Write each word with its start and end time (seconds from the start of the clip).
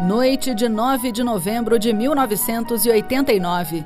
Noite 0.00 0.54
de 0.54 0.68
9 0.68 1.10
de 1.10 1.24
novembro 1.24 1.76
de 1.76 1.92
1989. 1.92 3.84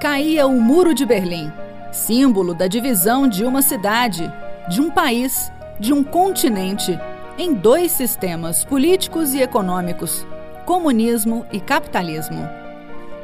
Caía 0.00 0.46
o 0.46 0.58
Muro 0.58 0.94
de 0.94 1.04
Berlim, 1.04 1.52
símbolo 1.92 2.54
da 2.54 2.66
divisão 2.66 3.28
de 3.28 3.44
uma 3.44 3.60
cidade, 3.60 4.32
de 4.70 4.80
um 4.80 4.90
país, 4.90 5.52
de 5.78 5.92
um 5.92 6.02
continente, 6.02 6.98
em 7.36 7.52
dois 7.52 7.92
sistemas 7.92 8.64
políticos 8.64 9.34
e 9.34 9.42
econômicos: 9.42 10.26
comunismo 10.64 11.44
e 11.52 11.60
capitalismo. 11.60 12.48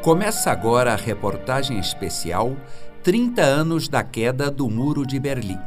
Começa 0.02 0.50
agora 0.50 0.92
a 0.92 0.96
reportagem 0.96 1.78
especial 1.78 2.54
30 3.02 3.40
anos 3.40 3.88
da 3.88 4.02
queda 4.02 4.50
do 4.50 4.68
Muro 4.68 5.06
de 5.06 5.18
Berlim. 5.18 5.58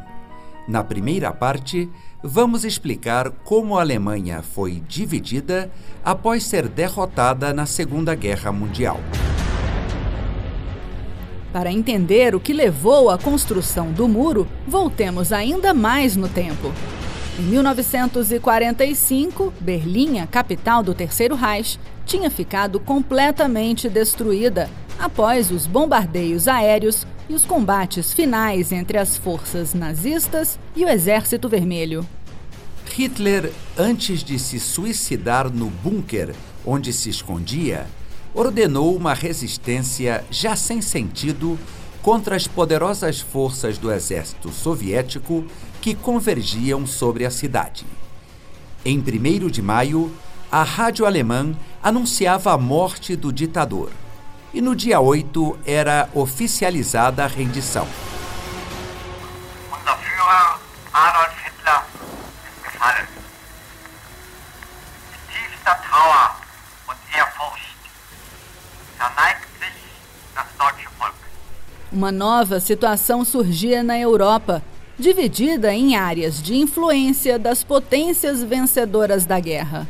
Na 0.68 0.84
primeira 0.84 1.34
parte, 1.34 1.90
vamos 2.24 2.64
explicar 2.64 3.32
como 3.44 3.78
a 3.78 3.82
Alemanha 3.82 4.42
foi 4.42 4.82
dividida 4.88 5.72
após 6.04 6.44
ser 6.44 6.68
derrotada 6.68 7.54
na 7.54 7.66
Segunda 7.66 8.14
Guerra 8.14 8.52
Mundial. 8.52 9.00
Para 11.52 11.72
entender 11.72 12.34
o 12.34 12.40
que 12.40 12.54
levou 12.54 13.10
à 13.10 13.18
construção 13.18 13.92
do 13.92 14.08
muro, 14.08 14.48
voltemos 14.68 15.34
ainda 15.34 15.74
mais 15.74 16.16
no 16.16 16.30
tempo. 16.30 16.72
Em 17.38 17.44
1945, 17.44 19.54
Berlim, 19.60 20.20
a 20.20 20.28
capital 20.28 20.84
do 20.84 20.94
Terceiro 20.94 21.36
Reich, 21.36 21.80
tinha 22.06 22.30
ficado 22.30 22.80
completamente 22.80 23.90
destruída 23.90 24.70
após 25.00 25.52
os 25.52 25.66
bombardeios 25.66 26.48
aéreos 26.48 27.06
e 27.30 27.34
os 27.34 27.46
combates 27.46 28.14
finais 28.14 28.72
entre 28.72 28.98
as 28.98 29.18
forças 29.18 29.74
nazistas 29.74 30.60
e 30.76 30.84
o 30.84 30.90
Exército 30.90 31.48
Vermelho. 31.48 32.06
Hitler, 32.86 33.52
antes 33.78 34.24
de 34.24 34.38
se 34.38 34.60
suicidar 34.60 35.50
no 35.50 35.70
bunker 35.70 36.36
onde 36.66 36.92
se 36.92 37.10
escondia, 37.10 37.88
ordenou 38.34 38.96
uma 38.96 39.14
resistência 39.14 40.24
já 40.30 40.56
sem 40.56 40.82
sentido 40.82 41.58
contra 42.02 42.36
as 42.36 42.48
poderosas 42.48 43.20
forças 43.20 43.78
do 43.78 43.92
exército 43.92 44.52
soviético 44.52 45.46
que 45.80 45.96
convergiam 45.96 46.86
sobre 46.86 47.26
a 47.26 47.32
cidade. 47.32 47.86
Em 48.84 49.00
1 49.00 49.48
de 49.50 49.62
maio, 49.62 50.12
a 50.52 50.64
rádio 50.64 51.06
alemã 51.06 51.56
anunciava 51.82 52.52
a 52.52 52.58
morte 52.58 53.16
do 53.16 53.32
ditador 53.32 53.92
e 54.54 54.62
no 54.62 54.76
dia 54.76 55.00
8 55.00 55.60
era 55.66 56.10
oficializada 56.14 57.24
a 57.24 57.28
rendição. 57.28 57.88
Uma 71.92 72.12
nova 72.12 72.60
situação 72.60 73.24
surgia 73.26 73.84
na 73.84 74.00
Europa, 74.00 74.64
dividida 74.98 75.74
em 75.74 75.96
áreas 75.98 76.42
de 76.42 76.56
influência 76.56 77.38
das 77.38 77.64
potências 77.66 78.42
vencedoras 78.42 79.26
da 79.26 79.40
guerra. 79.40 79.88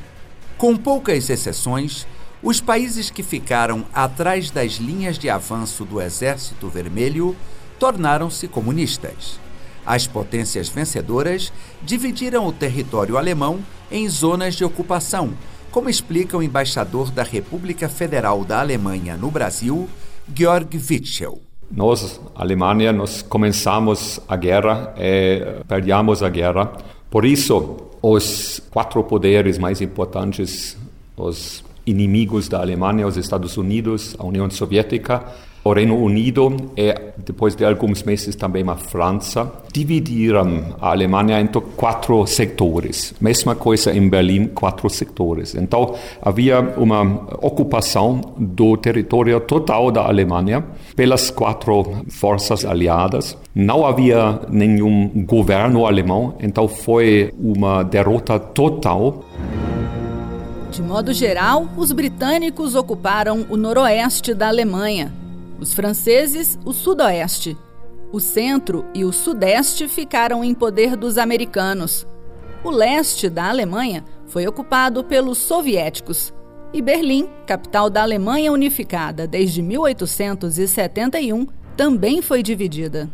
Com 0.57 0.75
poucas 0.75 1.29
exceções, 1.29 2.07
os 2.43 2.59
países 2.59 3.11
que 3.11 3.21
ficaram 3.21 3.85
atrás 3.93 4.49
das 4.49 4.73
linhas 4.73 5.19
de 5.19 5.29
avanço 5.29 5.85
do 5.85 6.01
Exército 6.01 6.67
Vermelho 6.69 7.35
tornaram-se 7.77 8.47
comunistas. 8.47 9.39
As 9.85 10.07
potências 10.07 10.67
vencedoras 10.67 11.53
dividiram 11.83 12.47
o 12.47 12.51
território 12.51 13.17
alemão 13.17 13.59
em 13.91 14.07
zonas 14.09 14.55
de 14.55 14.63
ocupação, 14.63 15.33
como 15.71 15.89
explica 15.89 16.35
o 16.35 16.41
embaixador 16.41 17.11
da 17.11 17.23
República 17.23 17.87
Federal 17.87 18.43
da 18.43 18.59
Alemanha 18.59 19.15
no 19.15 19.29
Brasil, 19.29 19.87
Georg 20.33 20.77
Witschel. 20.77 21.39
Nós, 21.69 22.19
Alemanha, 22.35 22.91
nós 22.91 23.21
começamos 23.21 24.19
a 24.27 24.35
guerra 24.35 24.93
e 24.97 25.63
perdemos 25.67 26.21
a 26.21 26.29
guerra. 26.29 26.71
Por 27.09 27.23
isso, 27.23 27.77
os 28.01 28.61
quatro 28.71 29.03
poderes 29.03 29.57
mais 29.57 29.79
importantes, 29.79 30.77
os 31.15 31.63
inimigos 31.85 32.47
da 32.47 32.59
Alemanha, 32.59 33.07
os 33.07 33.17
Estados 33.17 33.57
Unidos, 33.57 34.15
a 34.19 34.25
União 34.25 34.49
Soviética, 34.49 35.23
o 35.63 35.73
Reino 35.73 35.95
Unido 35.95 36.55
e, 36.75 36.93
depois 37.23 37.55
de 37.55 37.63
alguns 37.63 38.03
meses, 38.03 38.35
também 38.35 38.67
a 38.67 38.75
França, 38.75 39.51
dividiram 39.71 40.75
a 40.81 40.89
Alemanha 40.89 41.39
em 41.39 41.47
quatro 41.47 42.25
setores. 42.25 43.13
Mesma 43.21 43.53
coisa 43.53 43.95
em 43.95 44.09
Berlim, 44.09 44.47
quatro 44.47 44.89
setores. 44.89 45.53
Então, 45.53 45.93
havia 46.21 46.59
uma 46.77 47.27
ocupação 47.41 48.33
do 48.37 48.75
território 48.75 49.39
total 49.39 49.91
da 49.91 50.01
Alemanha 50.07 50.63
pelas 50.95 51.29
quatro 51.29 52.03
forças 52.09 52.65
aliadas. 52.65 53.37
Não 53.53 53.85
havia 53.85 54.39
nenhum 54.49 55.09
governo 55.25 55.85
alemão, 55.85 56.35
então 56.39 56.67
foi 56.67 57.31
uma 57.39 57.83
derrota 57.83 58.39
total. 58.39 59.23
De 60.71 60.81
modo 60.81 61.11
geral, 61.11 61.67
os 61.75 61.91
britânicos 61.91 62.75
ocuparam 62.75 63.45
o 63.49 63.57
noroeste 63.57 64.33
da 64.33 64.47
Alemanha, 64.47 65.13
os 65.59 65.73
franceses 65.73 66.57
o 66.63 66.71
sudoeste. 66.71 67.57
O 68.09 68.21
centro 68.21 68.85
e 68.93 69.03
o 69.03 69.11
sudeste 69.11 69.89
ficaram 69.89 70.45
em 70.45 70.53
poder 70.53 70.95
dos 70.95 71.17
americanos. 71.17 72.07
O 72.63 72.69
leste 72.69 73.29
da 73.29 73.49
Alemanha 73.49 74.05
foi 74.27 74.47
ocupado 74.47 75.03
pelos 75.03 75.39
soviéticos. 75.39 76.33
E 76.71 76.81
Berlim, 76.81 77.27
capital 77.45 77.89
da 77.89 78.01
Alemanha 78.01 78.49
unificada 78.49 79.27
desde 79.27 79.61
1871, 79.61 81.47
também 81.75 82.21
foi 82.21 82.41
dividida. 82.41 83.09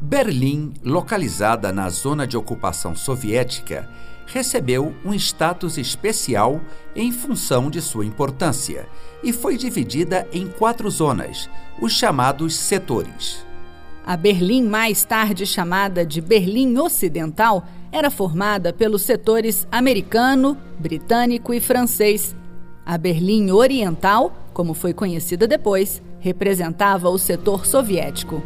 Berlim, 0.00 0.72
localizada 0.82 1.70
na 1.70 1.90
zona 1.90 2.26
de 2.26 2.36
ocupação 2.36 2.94
soviética, 2.96 3.86
recebeu 4.26 4.94
um 5.04 5.12
status 5.14 5.78
especial 5.78 6.60
em 6.94 7.12
função 7.12 7.70
de 7.70 7.80
sua 7.80 8.04
importância 8.04 8.86
e 9.22 9.32
foi 9.32 9.56
dividida 9.56 10.26
em 10.32 10.46
quatro 10.46 10.90
zonas, 10.90 11.48
os 11.80 11.92
chamados 11.92 12.54
setores. 12.54 13.44
A 14.04 14.16
Berlim, 14.16 14.64
mais 14.64 15.04
tarde 15.04 15.46
chamada 15.46 16.04
de 16.04 16.20
Berlim 16.20 16.76
Ocidental, 16.78 17.64
era 17.92 18.10
formada 18.10 18.72
pelos 18.72 19.02
setores 19.02 19.66
americano, 19.70 20.56
britânico 20.78 21.54
e 21.54 21.60
francês. 21.60 22.34
A 22.84 22.98
Berlim 22.98 23.50
Oriental, 23.52 24.32
como 24.52 24.74
foi 24.74 24.92
conhecida 24.92 25.46
depois, 25.46 26.02
representava 26.18 27.08
o 27.08 27.18
setor 27.18 27.64
soviético. 27.64 28.42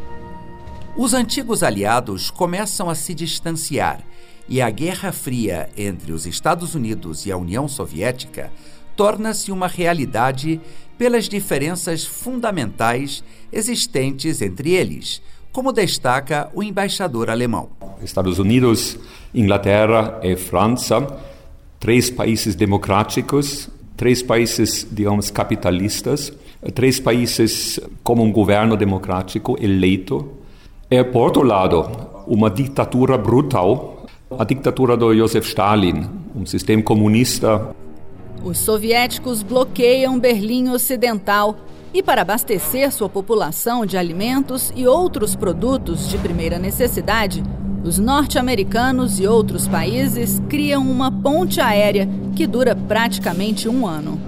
Os 0.99 1.12
antigos 1.12 1.62
aliados 1.62 2.31
começam 2.31 2.89
a 2.89 2.95
se 2.95 3.15
distanciar 3.15 4.01
e 4.49 4.62
a 4.62 4.71
Guerra 4.71 5.12
Fria 5.12 5.69
entre 5.77 6.11
os 6.11 6.27
Estados 6.27 6.75
Unidos 6.75 7.27
e 7.27 7.31
a 7.31 7.37
União 7.37 7.69
Soviética 7.69 8.51
torna-se 8.97 9.53
uma 9.53 9.69
realidade 9.69 10.59
pelas 10.97 11.29
diferenças 11.29 12.07
fundamentais 12.07 13.23
existentes 13.53 14.41
entre 14.41 14.71
eles, 14.71 15.21
como 15.53 15.71
destaca 15.71 16.51
o 16.55 16.62
embaixador 16.62 17.28
alemão. 17.28 17.69
Estados 18.03 18.39
Unidos, 18.39 18.99
Inglaterra 19.34 20.19
e 20.23 20.34
França, 20.34 21.07
três 21.78 22.09
países 22.09 22.55
democráticos, 22.55 23.69
três 23.99 24.23
países, 24.23 24.87
digamos, 24.91 25.31
capitalistas, 25.31 26.33
três 26.75 26.99
países 26.99 27.78
com 28.03 28.15
um 28.15 28.33
governo 28.33 28.78
democrático 28.78 29.59
eleito, 29.61 30.46
e, 30.91 31.03
por 31.05 31.23
outro 31.23 31.43
lado, 31.43 31.89
uma 32.27 32.51
ditadura 32.51 33.17
brutal 33.19 33.97
a 34.31 34.45
ditadura 34.45 34.97
do 34.97 35.15
Josef 35.15 35.47
Stalin, 35.47 36.05
um 36.35 36.45
sistema 36.45 36.83
comunista. 36.83 37.75
Os 38.43 38.59
soviéticos 38.59 39.43
bloqueiam 39.43 40.19
Berlim 40.19 40.69
Ocidental 40.71 41.57
e, 41.95 42.03
para 42.03 42.22
abastecer 42.22 42.91
sua 42.93 43.09
população 43.09 43.87
de 43.87 43.97
alimentos 43.97 44.72
e 44.75 44.87
outros 44.87 45.37
produtos 45.37 46.09
de 46.09 46.19
primeira 46.19 46.59
necessidade, 46.59 47.43
os 47.84 47.99
norte-americanos 47.99 49.21
e 49.21 49.28
outros 49.28 49.69
países 49.69 50.43
criam 50.49 50.83
uma 50.91 51.10
ponte 51.10 51.60
aérea 51.60 52.09
que 52.34 52.47
dura 52.47 52.75
praticamente 52.75 53.69
um 53.69 53.87
ano. 53.87 54.19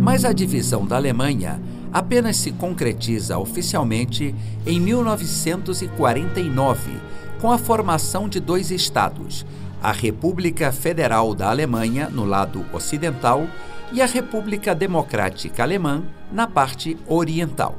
Mas 0.00 0.24
a 0.24 0.32
divisão 0.32 0.86
da 0.86 0.96
Alemanha 0.96 1.60
apenas 1.94 2.36
se 2.38 2.50
concretiza 2.50 3.38
oficialmente 3.38 4.34
em 4.66 4.80
1949 4.80 6.90
com 7.40 7.52
a 7.52 7.58
formação 7.58 8.28
de 8.28 8.40
dois 8.40 8.72
estados, 8.72 9.46
a 9.80 9.92
República 9.92 10.72
Federal 10.72 11.36
da 11.36 11.50
Alemanha, 11.50 12.08
no 12.10 12.24
lado 12.24 12.66
ocidental, 12.72 13.46
e 13.92 14.02
a 14.02 14.06
República 14.06 14.74
Democrática 14.74 15.62
Alemã, 15.62 16.02
na 16.32 16.48
parte 16.48 16.96
oriental. 17.06 17.76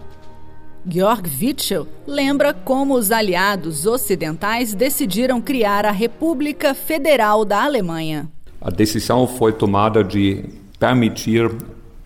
Georg 0.88 1.30
Witschel 1.42 1.86
lembra 2.08 2.54
como 2.54 2.94
os 2.94 3.12
aliados 3.12 3.86
ocidentais 3.86 4.74
decidiram 4.74 5.42
criar 5.42 5.84
a 5.84 5.92
República 5.92 6.74
Federal 6.74 7.44
da 7.44 7.64
Alemanha. 7.64 8.30
A 8.62 8.70
decisão 8.70 9.28
foi 9.28 9.52
tomada 9.52 10.02
de 10.04 10.46
permitir 10.80 11.52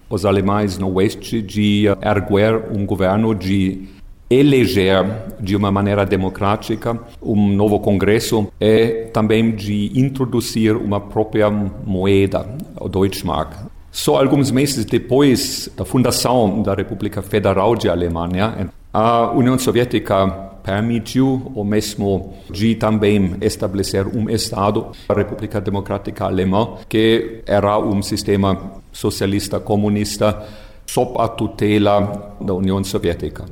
os 0.09 0.25
alemães 0.25 0.77
no 0.77 0.93
oeste 0.95 1.41
de 1.41 1.85
erguer 2.01 2.71
um 2.71 2.85
governo 2.85 3.33
de 3.35 3.87
eleger 4.29 5.05
de 5.39 5.55
uma 5.55 5.71
maneira 5.71 6.05
democrática 6.05 6.99
um 7.21 7.47
novo 7.55 7.79
Congresso 7.79 8.47
e 8.59 9.07
também 9.11 9.51
de 9.51 9.91
introduzir 9.99 10.75
uma 10.75 10.99
própria 10.99 11.49
moeda, 11.49 12.45
o 12.79 12.87
Deutschmark. 12.87 13.53
Só 13.91 14.19
alguns 14.19 14.51
meses 14.51 14.85
depois 14.85 15.69
da 15.75 15.83
fundação 15.83 16.61
da 16.61 16.75
República 16.75 17.23
Federal 17.23 17.75
de 17.75 17.89
Alemanha, 17.89 18.69
a 18.93 19.31
União 19.31 19.57
Soviética 19.57 20.48
permitiu 20.63 21.51
o 21.55 21.63
mesmo 21.63 22.33
de 22.49 22.75
também 22.75 23.35
estabelecer 23.41 24.07
um 24.07 24.29
Estado, 24.29 24.91
a 25.07 25.13
República 25.13 25.59
Democrática 25.59 26.25
Alemã, 26.25 26.75
que 26.87 27.41
era 27.45 27.77
um 27.79 28.01
sistema 28.01 28.71
socialista 28.91 29.59
comunista 29.59 30.45
sob 30.85 31.13
a 31.19 31.27
tutela 31.27 32.35
da 32.41 32.53
União 32.53 32.83
Soviética. 32.83 33.45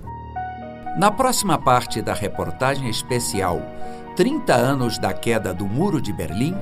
Na 0.97 1.11
próxima 1.11 1.57
parte 1.59 2.01
da 2.01 2.13
reportagem 2.13 2.89
especial 2.89 3.61
30 4.15 4.53
anos 4.55 4.97
da 4.97 5.13
queda 5.13 5.53
do 5.53 5.67
Muro 5.67 6.01
de 6.01 6.11
Berlim, 6.11 6.55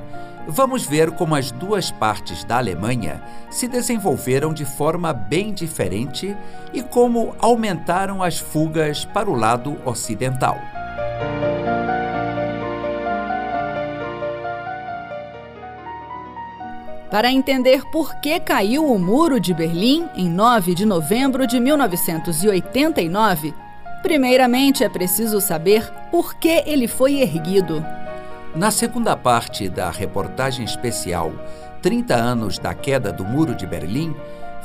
vamos 0.47 0.85
ver 0.85 1.11
como 1.11 1.35
as 1.35 1.51
duas 1.51 1.91
partes 1.91 2.43
da 2.43 2.57
Alemanha 2.57 3.21
se 3.49 3.67
desenvolveram 3.67 4.53
de 4.53 4.65
forma 4.65 5.13
bem 5.13 5.53
diferente 5.53 6.35
e 6.73 6.81
como 6.81 7.35
aumentaram 7.39 8.23
as 8.23 8.37
fugas 8.37 9.05
para 9.05 9.29
o 9.29 9.35
lado 9.35 9.77
ocidental. 9.85 10.57
Para 17.11 17.31
entender 17.31 17.85
por 17.91 18.15
que 18.15 18.39
caiu 18.39 18.91
o 18.91 18.99
Muro 18.99 19.39
de 19.39 19.53
Berlim 19.53 20.09
em 20.15 20.29
9 20.29 20.75
de 20.75 20.85
novembro 20.85 21.47
de 21.47 21.59
1989, 21.59 23.53
Primeiramente, 24.05 24.83
é 24.83 24.87
preciso 24.87 25.41
saber 25.41 25.91
por 26.11 26.35
que 26.35 26.61
ele 26.67 26.87
foi 26.87 27.21
erguido. 27.21 27.83
Na 28.55 28.71
segunda 28.71 29.17
parte 29.17 29.67
da 29.67 29.91
reportagem 29.91 30.63
especial 30.63 31.33
30 31.81 32.15
anos 32.15 32.57
da 32.57 32.73
queda 32.73 33.11
do 33.11 33.25
Muro 33.25 33.53
de 33.53 33.67
Berlim, 33.67 34.15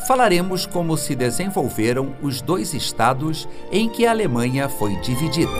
falaremos 0.07 0.65
como 0.65 0.97
se 0.97 1.17
desenvolveram 1.17 2.15
os 2.23 2.41
dois 2.41 2.73
estados 2.73 3.49
em 3.73 3.89
que 3.89 4.07
a 4.07 4.13
Alemanha 4.13 4.69
foi 4.69 4.95
dividida. 5.01 5.51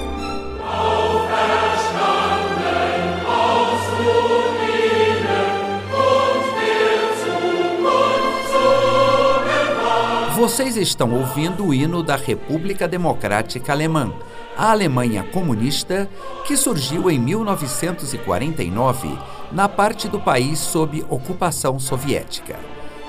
Vocês 10.51 10.77
estão 10.77 11.15
ouvindo 11.15 11.65
o 11.65 11.73
hino 11.73 12.03
da 12.03 12.17
República 12.17 12.89
Democrática 12.89 13.71
Alemã, 13.71 14.13
a 14.57 14.73
Alemanha 14.73 15.23
comunista, 15.23 16.11
que 16.45 16.57
surgiu 16.57 17.09
em 17.09 17.21
1949 17.21 19.17
na 19.53 19.69
parte 19.69 20.09
do 20.09 20.19
país 20.19 20.59
sob 20.59 21.07
ocupação 21.09 21.79
soviética. 21.79 22.59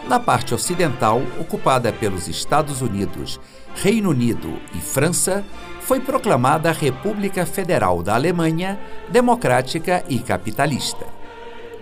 Na 0.07 0.19
parte 0.19 0.53
ocidental, 0.53 1.19
ocupada 1.39 1.91
pelos 1.91 2.27
Estados 2.27 2.79
Unidos, 2.79 3.39
Reino 3.73 4.11
Unido 4.11 4.59
e 4.75 4.77
França, 4.77 5.43
foi 5.79 5.99
proclamada 5.99 6.69
a 6.69 6.73
República 6.73 7.43
Federal 7.43 8.03
da 8.03 8.13
Alemanha, 8.13 8.79
democrática 9.09 10.03
e 10.07 10.19
capitalista. 10.19 11.20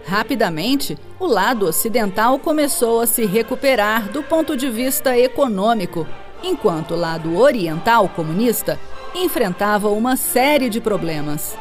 Rapidamente, 0.10 0.98
o 1.20 1.28
lado 1.28 1.68
ocidental 1.68 2.40
começou 2.40 3.00
a 3.00 3.06
se 3.06 3.28
recuperar 3.28 4.12
do 4.12 4.24
ponto 4.24 4.58
de 4.58 4.68
vista 4.68 5.16
econômico, 5.16 6.08
enquanto 6.44 6.96
o 6.96 6.98
lado 6.98 7.38
oriental 7.38 8.10
comunista 8.10 8.80
enfrentava 9.14 9.88
uma 9.90 10.16
série 10.16 10.68
de 10.68 10.82
problemas. 10.82 11.56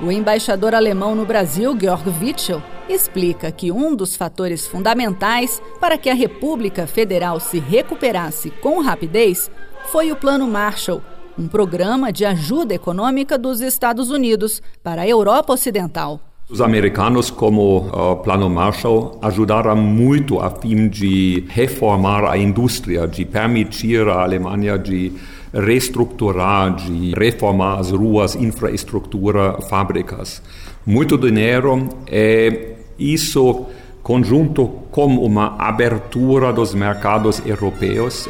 O 0.00 0.10
embaixador 0.10 0.74
alemão 0.74 1.14
no 1.14 1.24
Brasil, 1.24 1.78
Georg 1.80 2.10
Witschel, 2.20 2.60
explica 2.88 3.52
que 3.52 3.70
um 3.70 3.94
dos 3.94 4.16
fatores 4.16 4.66
fundamentais 4.66 5.62
para 5.78 5.96
que 5.96 6.10
a 6.10 6.14
República 6.14 6.88
Federal 6.88 7.38
se 7.38 7.60
recuperasse 7.60 8.50
com 8.50 8.80
rapidez 8.80 9.48
foi 9.92 10.10
o 10.10 10.16
Plano 10.16 10.48
Marshall, 10.48 11.00
um 11.38 11.46
programa 11.46 12.12
de 12.12 12.24
ajuda 12.24 12.74
econômica 12.74 13.38
dos 13.38 13.60
Estados 13.60 14.10
Unidos 14.10 14.60
para 14.82 15.02
a 15.02 15.08
Europa 15.08 15.52
Ocidental. 15.52 16.20
Os 16.48 16.60
americanos, 16.60 17.30
como 17.30 17.88
o 17.88 18.16
Plano 18.16 18.50
Marshall, 18.50 19.18
ajudaram 19.22 19.74
muito 19.74 20.40
a 20.40 20.50
fim 20.50 20.88
de 20.88 21.42
reformar 21.48 22.30
a 22.30 22.36
indústria, 22.36 23.08
de 23.08 23.24
permitir 23.24 24.06
à 24.06 24.22
Alemanha 24.22 24.78
de 24.78 25.10
reestruturar, 25.54 26.74
de 26.74 27.14
reformar 27.16 27.78
as 27.78 27.90
ruas, 27.90 28.34
infraestrutura, 28.34 29.58
fábricas. 29.70 30.42
Muito 30.84 31.16
dinheiro 31.16 31.88
e 32.06 32.76
isso 32.98 33.64
conjunto 34.02 34.66
com 34.90 35.06
uma 35.16 35.56
abertura 35.58 36.52
dos 36.52 36.74
mercados 36.74 37.40
europeus. 37.46 38.28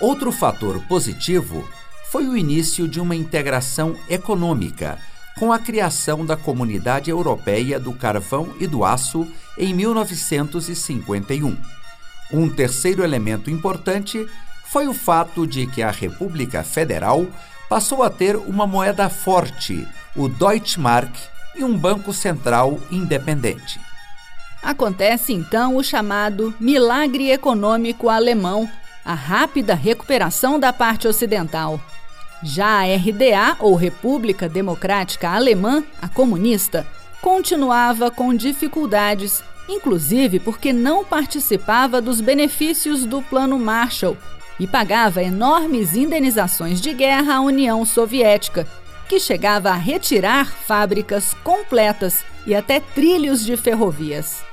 Outro 0.00 0.32
fator 0.32 0.80
positivo 0.88 1.62
foi 2.10 2.26
o 2.26 2.36
início 2.36 2.88
de 2.88 3.00
uma 3.00 3.14
integração 3.14 3.94
econômica 4.10 4.98
com 5.38 5.52
a 5.52 5.58
criação 5.58 6.26
da 6.26 6.36
Comunidade 6.36 7.10
Europeia 7.10 7.78
do 7.78 7.92
Carvão 7.92 8.54
e 8.58 8.66
do 8.66 8.84
Aço 8.84 9.26
em 9.56 9.72
1951. 9.72 11.56
Um 12.32 12.48
terceiro 12.48 13.04
elemento 13.04 13.50
importante 13.50 14.26
foi 14.64 14.88
o 14.88 14.92
fato 14.92 15.46
de 15.46 15.66
que 15.66 15.82
a 15.82 15.90
República 15.90 16.62
Federal 16.62 17.26
passou 17.68 18.02
a 18.02 18.10
ter 18.10 18.36
uma 18.36 18.66
moeda 18.66 19.08
forte, 19.08 19.86
o 20.16 20.28
Deutschmark, 20.28 21.12
e 21.56 21.64
um 21.64 21.76
banco 21.76 22.12
central 22.12 22.78
independente. 22.90 23.80
Acontece 24.62 25.32
então 25.32 25.76
o 25.76 25.82
chamado 25.82 26.54
milagre 26.60 27.30
econômico 27.30 28.08
alemão, 28.08 28.68
a 29.04 29.14
rápida 29.14 29.74
recuperação 29.74 30.58
da 30.58 30.72
parte 30.72 31.08
ocidental. 31.08 31.80
Já 32.42 32.80
a 32.80 32.84
RDA, 32.84 33.56
ou 33.58 33.74
República 33.74 34.48
Democrática 34.48 35.30
Alemã, 35.30 35.82
a 36.00 36.08
comunista, 36.08 36.86
continuava 37.20 38.10
com 38.10 38.34
dificuldades, 38.34 39.42
inclusive 39.68 40.38
porque 40.38 40.72
não 40.72 41.04
participava 41.04 42.00
dos 42.00 42.20
benefícios 42.20 43.04
do 43.04 43.20
Plano 43.22 43.58
Marshall 43.58 44.16
e 44.58 44.66
pagava 44.66 45.22
enormes 45.22 45.94
indenizações 45.94 46.80
de 46.80 46.92
guerra 46.92 47.36
à 47.36 47.40
União 47.40 47.84
Soviética, 47.84 48.66
que 49.08 49.18
chegava 49.18 49.70
a 49.70 49.76
retirar 49.76 50.46
fábricas 50.46 51.34
completas 51.42 52.24
e 52.46 52.54
até 52.54 52.78
trilhos 52.78 53.44
de 53.44 53.56
ferrovias. 53.56 54.44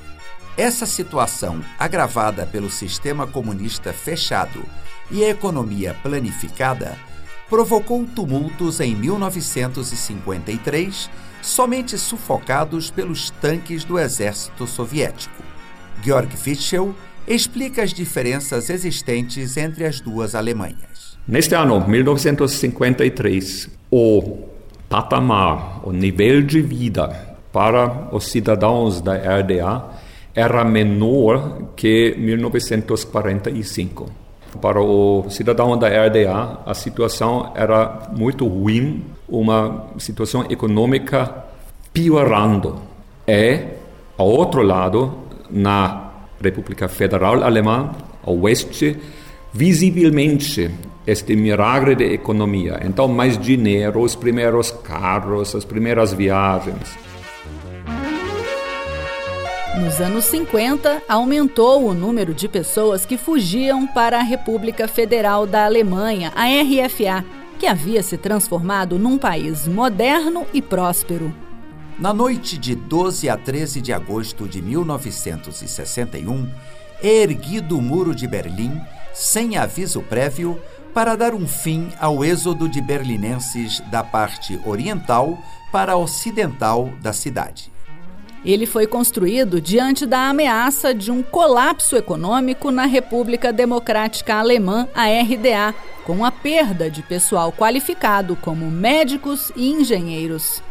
Essa 0.57 0.85
situação, 0.85 1.63
agravada 1.77 2.45
pelo 2.45 2.69
sistema 2.69 3.27
comunista 3.27 3.91
fechado 3.91 4.63
e 5.11 5.23
a 5.23 5.29
economia 5.29 5.95
planificada, 6.01 6.97
provocou 7.49 8.05
tumultos 8.05 8.79
em 8.79 8.95
1953, 8.95 11.09
somente 11.41 11.97
sufocados 11.97 12.89
pelos 12.89 13.29
tanques 13.29 13.83
do 13.83 13.99
exército 13.99 14.65
soviético. 14.67 15.43
Georg 16.03 16.33
Fitschel 16.35 16.95
explica 17.27 17.83
as 17.83 17.93
diferenças 17.93 18.69
existentes 18.69 19.57
entre 19.57 19.85
as 19.85 19.99
duas 19.99 20.33
Alemanhas. 20.35 21.17
Neste 21.27 21.55
ano, 21.55 21.83
1953, 21.87 23.69
o 23.89 24.43
patamar, 24.87 25.81
o 25.87 25.91
nível 25.91 26.43
de 26.43 26.61
vida 26.61 27.35
para 27.51 28.09
os 28.11 28.25
cidadãos 28.25 29.01
da 29.01 29.15
RDA 29.15 29.89
era 30.35 30.63
menor 30.63 31.71
que 31.75 32.13
1945 32.17 34.24
para 34.61 34.81
o 34.81 35.25
cidadão 35.29 35.77
da 35.77 35.87
RDA, 35.87 36.59
a 36.65 36.73
situação 36.73 37.51
era 37.55 38.09
muito 38.15 38.47
ruim, 38.47 39.03
uma 39.27 39.87
situação 39.97 40.45
econômica 40.49 41.45
piorando. 41.93 42.79
E, 43.27 43.59
ao 44.17 44.27
outro 44.27 44.61
lado, 44.61 45.13
na 45.49 46.11
República 46.41 46.87
Federal 46.87 47.43
Alemã, 47.43 47.91
ao 48.23 48.37
oeste, 48.39 48.97
visivelmente 49.53 50.69
este 51.07 51.35
milagre 51.35 51.95
de 51.95 52.13
economia. 52.13 52.81
Então, 52.83 53.07
mais 53.07 53.37
dinheiro, 53.37 54.01
os 54.01 54.15
primeiros 54.15 54.71
carros, 54.71 55.55
as 55.55 55.63
primeiras 55.63 56.13
viagens. 56.13 56.97
Nos 59.79 59.99
anos 59.99 60.25
50, 60.25 61.03
aumentou 61.07 61.85
o 61.85 61.93
número 61.93 62.33
de 62.33 62.47
pessoas 62.47 63.05
que 63.05 63.17
fugiam 63.17 63.85
para 63.85 64.19
a 64.19 64.23
República 64.23 64.87
Federal 64.87 65.45
da 65.45 65.65
Alemanha, 65.65 66.31
a 66.33 66.45
RFA, 66.45 67.25
que 67.59 67.67
havia 67.67 68.01
se 68.01 68.17
transformado 68.17 68.97
num 68.97 69.17
país 69.17 69.67
moderno 69.67 70.47
e 70.53 70.61
próspero. 70.61 71.35
Na 71.99 72.13
noite 72.13 72.57
de 72.57 72.73
12 72.73 73.27
a 73.27 73.35
13 73.35 73.81
de 73.81 73.91
agosto 73.91 74.47
de 74.47 74.61
1961, 74.61 76.49
é 77.03 77.23
erguido 77.23 77.77
o 77.77 77.81
Muro 77.81 78.15
de 78.15 78.27
Berlim, 78.27 78.79
sem 79.13 79.57
aviso 79.57 80.01
prévio, 80.01 80.57
para 80.93 81.17
dar 81.17 81.33
um 81.33 81.45
fim 81.45 81.89
ao 81.99 82.23
êxodo 82.23 82.69
de 82.69 82.79
berlinenses 82.79 83.81
da 83.91 84.01
parte 84.01 84.57
oriental 84.65 85.37
para 85.69 85.91
a 85.93 85.97
ocidental 85.97 86.89
da 87.01 87.11
cidade. 87.11 87.74
Ele 88.45 88.67
foi 88.67 88.85
construído 88.85 89.59
diante 89.59 90.05
da 90.05 90.29
ameaça 90.29 90.93
de 90.93 91.11
um 91.11 91.23
colapso 91.23 91.95
econômico 91.95 92.69
na 92.69 92.85
República 92.85 93.51
Democrática 93.51 94.35
Alemã, 94.35 94.87
a 94.93 95.05
RDA, 95.07 95.73
com 96.03 96.23
a 96.23 96.31
perda 96.31 96.87
de 96.87 97.01
pessoal 97.01 97.51
qualificado 97.51 98.35
como 98.35 98.69
médicos 98.69 99.51
e 99.55 99.71
engenheiros. 99.71 100.61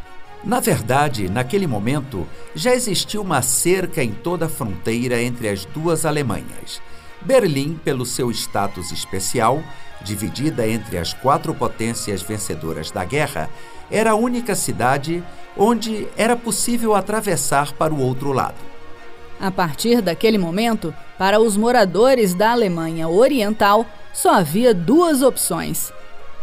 Na 0.45 0.61
verdade, 0.61 1.29
naquele 1.29 1.67
momento, 1.67 2.29
já 2.55 2.73
existia 2.73 3.21
uma 3.21 3.43
cerca 3.43 4.05
em 4.05 4.13
toda 4.13 4.47
a 4.47 4.49
fronteira 4.49 5.21
entre 5.21 5.49
as 5.49 5.65
duas 5.65 6.07
Alemanhas. 6.07 6.81
Berlim, 7.23 7.81
pelo 7.83 8.07
seu 8.07 8.31
status 8.31 8.93
especial, 8.93 9.65
dividida 10.03 10.69
entre 10.69 10.99
as 10.99 11.13
quatro 11.13 11.55
potências 11.55 12.23
vencedoras 12.23 12.91
da 12.91 13.05
guerra, 13.05 13.49
era 13.95 14.11
a 14.11 14.17
única 14.17 14.55
cidade 14.55 15.23
onde 15.57 16.09
era 16.17 16.37
possível 16.37 16.95
atravessar 16.95 17.73
para 17.73 17.95
o 17.95 18.01
outro 18.01 18.33
lado. 18.33 18.57
A 19.41 19.51
partir 19.51 20.01
daquele 20.01 20.37
momento, 20.37 20.93
para 21.17 21.41
os 21.41 21.57
moradores 21.57 22.35
da 22.35 22.53
Alemanha 22.53 23.09
Oriental, 23.09 23.87
só 24.13 24.35
havia 24.35 24.75
duas 24.75 25.23
opções: 25.23 25.93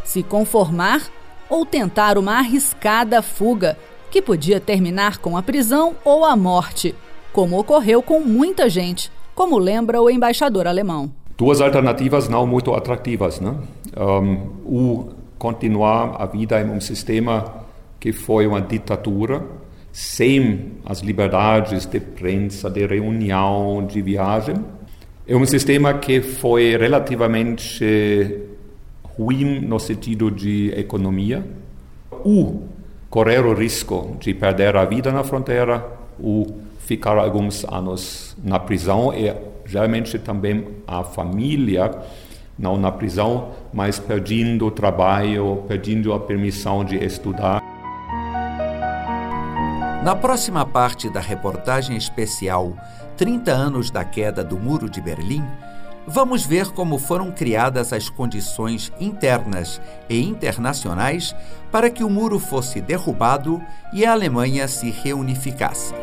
se 0.03 0.23
conformar 0.23 1.01
ou 1.49 1.65
tentar 1.65 2.17
uma 2.17 2.37
arriscada 2.37 3.21
fuga, 3.21 3.77
que 4.09 4.21
podia 4.21 4.59
terminar 4.59 5.17
com 5.17 5.35
a 5.35 5.43
prisão 5.43 5.95
ou 6.05 6.23
a 6.23 6.35
morte, 6.35 6.95
como 7.33 7.59
ocorreu 7.59 8.01
com 8.01 8.21
muita 8.21 8.69
gente, 8.69 9.11
como 9.35 9.57
lembra 9.57 10.01
o 10.01 10.09
embaixador 10.09 10.67
alemão. 10.67 11.11
Duas 11.37 11.59
alternativas 11.59 12.29
não 12.29 12.45
muito 12.45 12.73
atrativas, 12.73 13.39
né? 13.39 13.55
Um, 13.97 14.35
o 14.63 15.09
continuar 15.41 16.21
a 16.21 16.27
vida 16.27 16.61
em 16.61 16.69
um 16.69 16.79
sistema 16.79 17.65
que 17.99 18.13
foi 18.13 18.45
uma 18.45 18.61
ditadura, 18.61 19.43
sem 19.91 20.73
as 20.85 20.99
liberdades 20.99 21.87
de 21.87 21.99
prensa, 21.99 22.69
de 22.69 22.85
reunião, 22.85 23.83
de 23.83 24.03
viagem. 24.03 24.55
É 25.27 25.35
um 25.35 25.43
sistema 25.47 25.95
que 25.95 26.21
foi 26.21 26.77
relativamente 26.77 28.37
ruim 29.17 29.61
no 29.61 29.79
sentido 29.79 30.29
de 30.29 30.71
economia. 30.77 31.43
O 32.23 32.61
correr 33.09 33.43
o 33.43 33.55
risco 33.55 34.15
de 34.19 34.35
perder 34.35 34.75
a 34.75 34.85
vida 34.85 35.11
na 35.11 35.23
fronteira, 35.23 35.83
o 36.19 36.45
ficar 36.77 37.17
alguns 37.17 37.65
anos 37.65 38.37
na 38.43 38.59
prisão 38.59 39.11
e 39.11 39.33
geralmente 39.65 40.19
também 40.19 40.67
a 40.85 41.03
família 41.03 41.89
não 42.61 42.77
na 42.77 42.91
prisão, 42.91 43.49
mas 43.73 43.97
perdendo 43.97 44.67
o 44.67 44.71
trabalho, 44.71 45.63
perdendo 45.67 46.13
a 46.13 46.19
permissão 46.19 46.85
de 46.85 46.95
estudar. 46.95 47.61
Na 50.03 50.15
próxima 50.15 50.65
parte 50.65 51.09
da 51.09 51.19
reportagem 51.19 51.97
especial 51.97 52.73
30 53.17 53.51
anos 53.51 53.91
da 53.91 54.03
queda 54.03 54.43
do 54.43 54.57
Muro 54.57 54.89
de 54.89 55.01
Berlim, 55.01 55.43
vamos 56.07 56.45
ver 56.45 56.71
como 56.71 56.97
foram 56.97 57.31
criadas 57.31 57.93
as 57.93 58.09
condições 58.09 58.91
internas 58.99 59.81
e 60.09 60.21
internacionais 60.21 61.35
para 61.71 61.89
que 61.89 62.03
o 62.03 62.09
muro 62.09 62.39
fosse 62.39 62.81
derrubado 62.81 63.61
e 63.93 64.05
a 64.05 64.11
Alemanha 64.11 64.67
se 64.67 64.89
reunificasse. 64.89 65.93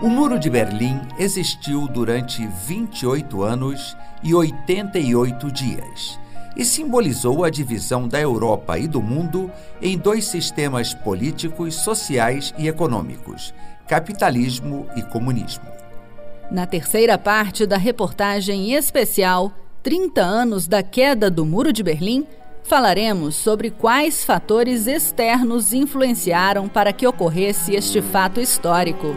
O 0.00 0.08
Muro 0.08 0.38
de 0.38 0.48
Berlim 0.48 1.00
existiu 1.18 1.88
durante 1.88 2.46
28 2.46 3.42
anos 3.42 3.96
e 4.22 4.32
88 4.32 5.50
dias 5.50 6.20
e 6.56 6.64
simbolizou 6.64 7.42
a 7.42 7.50
divisão 7.50 8.06
da 8.06 8.20
Europa 8.20 8.78
e 8.78 8.86
do 8.86 9.02
mundo 9.02 9.50
em 9.82 9.98
dois 9.98 10.26
sistemas 10.26 10.94
políticos, 10.94 11.74
sociais 11.74 12.54
e 12.56 12.68
econômicos: 12.68 13.52
capitalismo 13.88 14.86
e 14.94 15.02
comunismo. 15.02 15.66
Na 16.48 16.64
terceira 16.64 17.18
parte 17.18 17.66
da 17.66 17.76
reportagem 17.76 18.74
especial 18.74 19.52
30 19.82 20.20
anos 20.20 20.68
da 20.68 20.80
queda 20.80 21.28
do 21.28 21.44
Muro 21.44 21.72
de 21.72 21.82
Berlim, 21.82 22.24
falaremos 22.62 23.34
sobre 23.34 23.68
quais 23.68 24.24
fatores 24.24 24.86
externos 24.86 25.72
influenciaram 25.72 26.68
para 26.68 26.92
que 26.92 27.04
ocorresse 27.04 27.74
este 27.74 28.00
fato 28.00 28.40
histórico. 28.40 29.08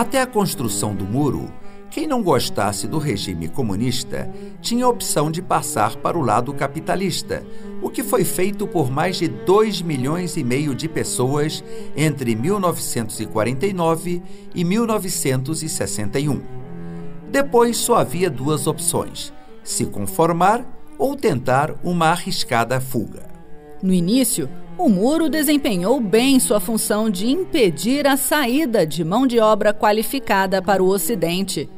Até 0.00 0.22
a 0.22 0.26
construção 0.26 0.94
do 0.94 1.04
muro, 1.04 1.52
quem 1.90 2.06
não 2.06 2.22
gostasse 2.22 2.88
do 2.88 2.96
regime 2.96 3.48
comunista 3.48 4.32
tinha 4.58 4.86
a 4.86 4.88
opção 4.88 5.30
de 5.30 5.42
passar 5.42 5.94
para 5.96 6.16
o 6.16 6.22
lado 6.22 6.54
capitalista, 6.54 7.44
o 7.82 7.90
que 7.90 8.02
foi 8.02 8.24
feito 8.24 8.66
por 8.66 8.90
mais 8.90 9.18
de 9.18 9.28
2 9.28 9.82
milhões 9.82 10.38
e 10.38 10.42
meio 10.42 10.74
de 10.74 10.88
pessoas 10.88 11.62
entre 11.94 12.34
1949 12.34 14.22
e 14.54 14.64
1961. 14.64 16.40
Depois 17.30 17.76
só 17.76 17.96
havia 17.96 18.30
duas 18.30 18.66
opções: 18.66 19.34
se 19.62 19.84
conformar 19.84 20.64
ou 20.96 21.14
tentar 21.14 21.74
uma 21.84 22.06
arriscada 22.06 22.80
fuga. 22.80 23.28
No 23.82 23.92
início, 23.92 24.48
o 24.82 24.88
muro 24.88 25.28
desempenhou 25.28 26.00
bem 26.00 26.40
sua 26.40 26.58
função 26.58 27.10
de 27.10 27.28
impedir 27.28 28.06
a 28.06 28.16
saída 28.16 28.86
de 28.86 29.04
mão 29.04 29.26
de 29.26 29.38
obra 29.38 29.74
qualificada 29.74 30.62
para 30.62 30.82
o 30.82 30.88
Ocidente. 30.88 31.68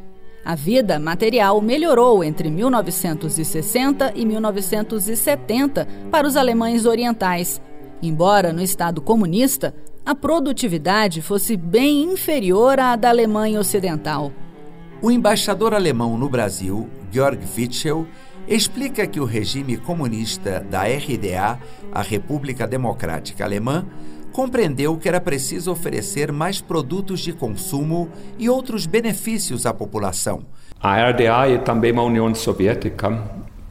A 0.44 0.54
vida 0.54 1.00
material 1.00 1.60
melhorou 1.60 2.22
entre 2.22 2.48
1960 2.48 4.12
e 4.14 4.24
1970 4.24 5.88
para 6.12 6.28
os 6.28 6.36
alemães 6.36 6.86
orientais, 6.86 7.60
embora 8.00 8.52
no 8.52 8.62
Estado 8.62 9.00
comunista 9.00 9.74
a 10.06 10.14
produtividade 10.14 11.20
fosse 11.22 11.56
bem 11.56 12.04
inferior 12.04 12.78
à 12.78 12.94
da 12.94 13.08
Alemanha 13.08 13.58
Ocidental. 13.58 14.30
O 15.00 15.10
embaixador 15.10 15.74
alemão 15.74 16.16
no 16.16 16.28
Brasil, 16.28 16.88
Georg 17.10 17.40
Witschel, 17.56 18.06
explica 18.48 19.06
que 19.06 19.20
o 19.20 19.24
regime 19.24 19.76
comunista 19.76 20.60
da 20.60 20.82
RDA, 20.82 21.58
a 21.92 22.02
República 22.02 22.66
Democrática 22.66 23.44
Alemã, 23.44 23.86
compreendeu 24.32 24.96
que 24.96 25.08
era 25.08 25.20
preciso 25.20 25.70
oferecer 25.70 26.32
mais 26.32 26.60
produtos 26.60 27.20
de 27.20 27.32
consumo 27.32 28.08
e 28.38 28.48
outros 28.48 28.86
benefícios 28.86 29.66
à 29.66 29.74
população. 29.74 30.42
A 30.80 31.10
RDA 31.10 31.48
e 31.48 31.58
também 31.58 31.96
a 31.96 32.02
União 32.02 32.34
Soviética 32.34 33.22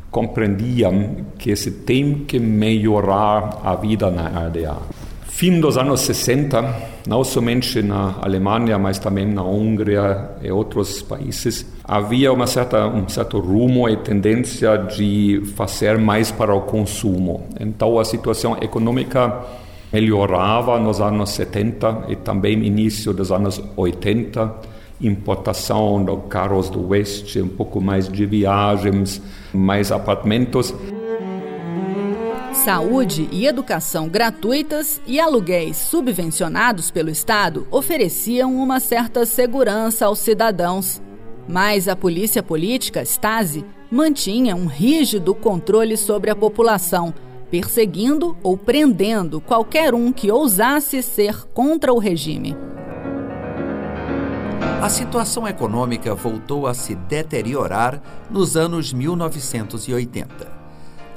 compreendiam 0.09 1.25
que 1.37 1.55
se 1.55 1.71
tem 1.71 2.25
que 2.25 2.39
melhorar 2.39 3.59
a 3.63 3.75
vida 3.75 4.11
na 4.11 4.47
RDA. 4.47 4.77
Fim 5.27 5.59
dos 5.59 5.77
anos 5.77 6.01
60, 6.01 6.75
não 7.07 7.23
somente 7.23 7.81
na 7.81 8.15
Alemanha, 8.21 8.77
mas 8.77 8.99
também 8.99 9.25
na 9.25 9.43
Hungria 9.43 10.31
e 10.41 10.51
outros 10.51 11.01
países, 11.01 11.65
havia 11.83 12.31
uma 12.31 12.45
certa, 12.45 12.87
um 12.87 13.07
certo 13.09 13.39
rumo 13.39 13.89
e 13.89 13.97
tendência 13.97 14.77
de 14.77 15.41
fazer 15.55 15.97
mais 15.97 16.31
para 16.31 16.53
o 16.53 16.61
consumo. 16.61 17.47
Então 17.59 17.97
a 17.97 18.05
situação 18.05 18.57
econômica 18.61 19.41
melhorava 19.91 20.79
nos 20.79 21.01
anos 21.01 21.31
70 21.31 22.05
e 22.09 22.15
também 22.15 22.63
início 22.63 23.13
dos 23.13 23.31
anos 23.31 23.61
80. 23.75 24.53
Importação 25.01 26.05
de 26.05 26.15
carros 26.29 26.69
do 26.69 26.89
oeste, 26.89 27.41
um 27.41 27.47
pouco 27.47 27.81
mais 27.81 28.07
de 28.07 28.25
viagens, 28.25 29.21
mais 29.51 29.91
apartamentos. 29.91 30.73
Saúde 32.63 33.27
e 33.31 33.47
educação 33.47 34.07
gratuitas 34.07 35.01
e 35.07 35.19
aluguéis 35.19 35.77
subvencionados 35.77 36.91
pelo 36.91 37.09
Estado 37.09 37.67
ofereciam 37.71 38.55
uma 38.55 38.79
certa 38.79 39.25
segurança 39.25 40.05
aos 40.05 40.19
cidadãos. 40.19 41.01
Mas 41.49 41.87
a 41.87 41.95
polícia 41.95 42.43
política, 42.43 43.01
Stasi, 43.01 43.65
mantinha 43.89 44.55
um 44.55 44.67
rígido 44.67 45.33
controle 45.33 45.97
sobre 45.97 46.29
a 46.29 46.35
população, 46.35 47.11
perseguindo 47.49 48.37
ou 48.43 48.55
prendendo 48.55 49.41
qualquer 49.41 49.95
um 49.95 50.13
que 50.13 50.29
ousasse 50.29 51.01
ser 51.01 51.47
contra 51.55 51.91
o 51.91 51.97
regime. 51.97 52.55
A 54.79 54.87
situação 54.87 55.47
econômica 55.47 56.13
voltou 56.13 56.67
a 56.67 56.75
se 56.75 56.93
deteriorar 56.93 57.99
nos 58.29 58.55
anos 58.55 58.93
1980. 58.93 60.60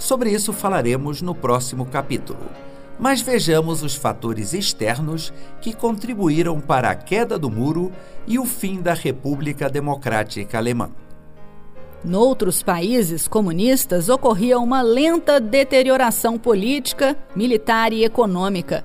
Sobre 0.04 0.30
isso 0.30 0.52
falaremos 0.52 1.22
no 1.22 1.34
próximo 1.34 1.86
capítulo. 1.86 2.40
Mas 3.00 3.22
vejamos 3.22 3.82
os 3.82 3.94
fatores 3.94 4.52
externos 4.52 5.32
que 5.62 5.72
contribuíram 5.72 6.60
para 6.60 6.90
a 6.90 6.94
queda 6.94 7.38
do 7.38 7.50
muro 7.50 7.90
e 8.26 8.38
o 8.38 8.44
fim 8.44 8.82
da 8.82 8.92
República 8.92 9.66
Democrática 9.66 10.58
Alemã. 10.58 10.90
Noutros 12.04 12.62
países 12.62 13.26
comunistas 13.26 14.10
ocorria 14.10 14.58
uma 14.58 14.82
lenta 14.82 15.40
deterioração 15.40 16.38
política, 16.38 17.16
militar 17.34 17.90
e 17.90 18.04
econômica. 18.04 18.84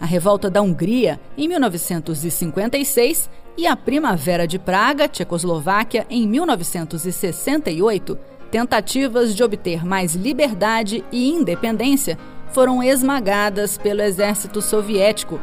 A 0.00 0.06
revolta 0.06 0.48
da 0.48 0.62
Hungria, 0.62 1.18
em 1.36 1.48
1956, 1.48 3.28
e 3.58 3.66
a 3.66 3.74
Primavera 3.74 4.46
de 4.46 4.56
Praga, 4.56 5.08
Tchecoslováquia, 5.08 6.06
em 6.08 6.28
1968, 6.28 8.16
tentativas 8.50 9.34
de 9.34 9.42
obter 9.42 9.84
mais 9.84 10.14
liberdade 10.14 11.04
e 11.12 11.30
independência, 11.30 12.18
foram 12.50 12.82
esmagadas 12.82 13.78
pelo 13.78 14.02
exército 14.02 14.60
soviético. 14.60 15.40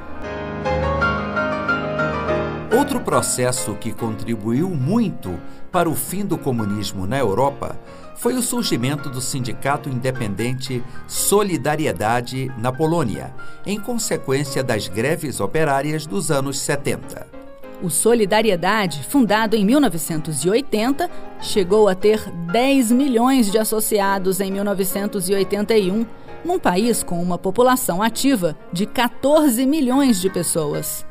Outro 2.78 3.00
processo 3.00 3.76
que 3.76 3.92
contribuiu 3.92 4.70
muito 4.70 5.40
para 5.72 5.90
o 5.90 5.96
fim 5.96 6.26
do 6.26 6.38
comunismo 6.38 7.08
na 7.08 7.18
Europa 7.18 7.80
foi 8.16 8.34
o 8.34 8.42
surgimento 8.42 9.10
do 9.10 9.22
sindicato 9.22 9.90
independente 9.90 10.84
Solidariedade 11.08 12.52
na 12.58 12.72
Polônia, 12.72 13.34
em 13.66 13.80
consequência 13.80 14.64
das 14.64 14.88
greves 14.88 15.40
operárias 15.40 16.06
dos 16.06 16.32
anos 16.32 16.60
70. 16.60 17.37
O 17.82 17.92
Solidariedade, 17.92 19.04
fundado 19.04 19.56
em 19.56 19.64
1980, 19.64 21.10
chegou 21.40 21.88
a 21.88 21.94
ter 21.94 22.28
10 22.52 22.92
milhões 22.92 23.52
de 23.52 23.60
associados 23.60 24.40
em 24.40 24.52
1981 24.52 26.06
num 26.44 26.58
país 26.58 27.04
com 27.04 27.22
uma 27.22 27.38
população 27.38 28.02
ativa 28.02 28.58
de 28.74 28.88
14 28.88 29.64
milhões 29.68 30.20
de 30.20 30.28
pessoas. 30.28 31.06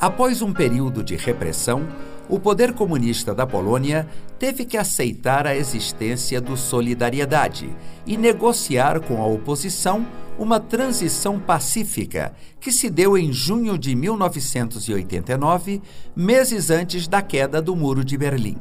Após 0.00 0.42
um 0.42 0.52
período 0.52 1.04
de 1.04 1.14
repressão, 1.14 1.86
o 2.28 2.40
poder 2.40 2.72
comunista 2.72 3.32
da 3.32 3.46
Polônia 3.46 4.06
teve 4.40 4.64
que 4.64 4.76
aceitar 4.76 5.46
a 5.46 5.56
existência 5.56 6.40
do 6.40 6.56
Solidariedade 6.56 7.74
e 8.04 8.16
negociar 8.16 9.00
com 9.00 9.22
a 9.22 9.26
oposição 9.26 10.04
uma 10.38 10.60
transição 10.60 11.38
pacífica 11.38 12.32
que 12.60 12.70
se 12.70 12.88
deu 12.88 13.18
em 13.18 13.32
junho 13.32 13.76
de 13.76 13.94
1989, 13.94 15.82
meses 16.14 16.70
antes 16.70 17.08
da 17.08 17.20
queda 17.20 17.60
do 17.60 17.74
Muro 17.74 18.04
de 18.04 18.16
Berlim. 18.16 18.56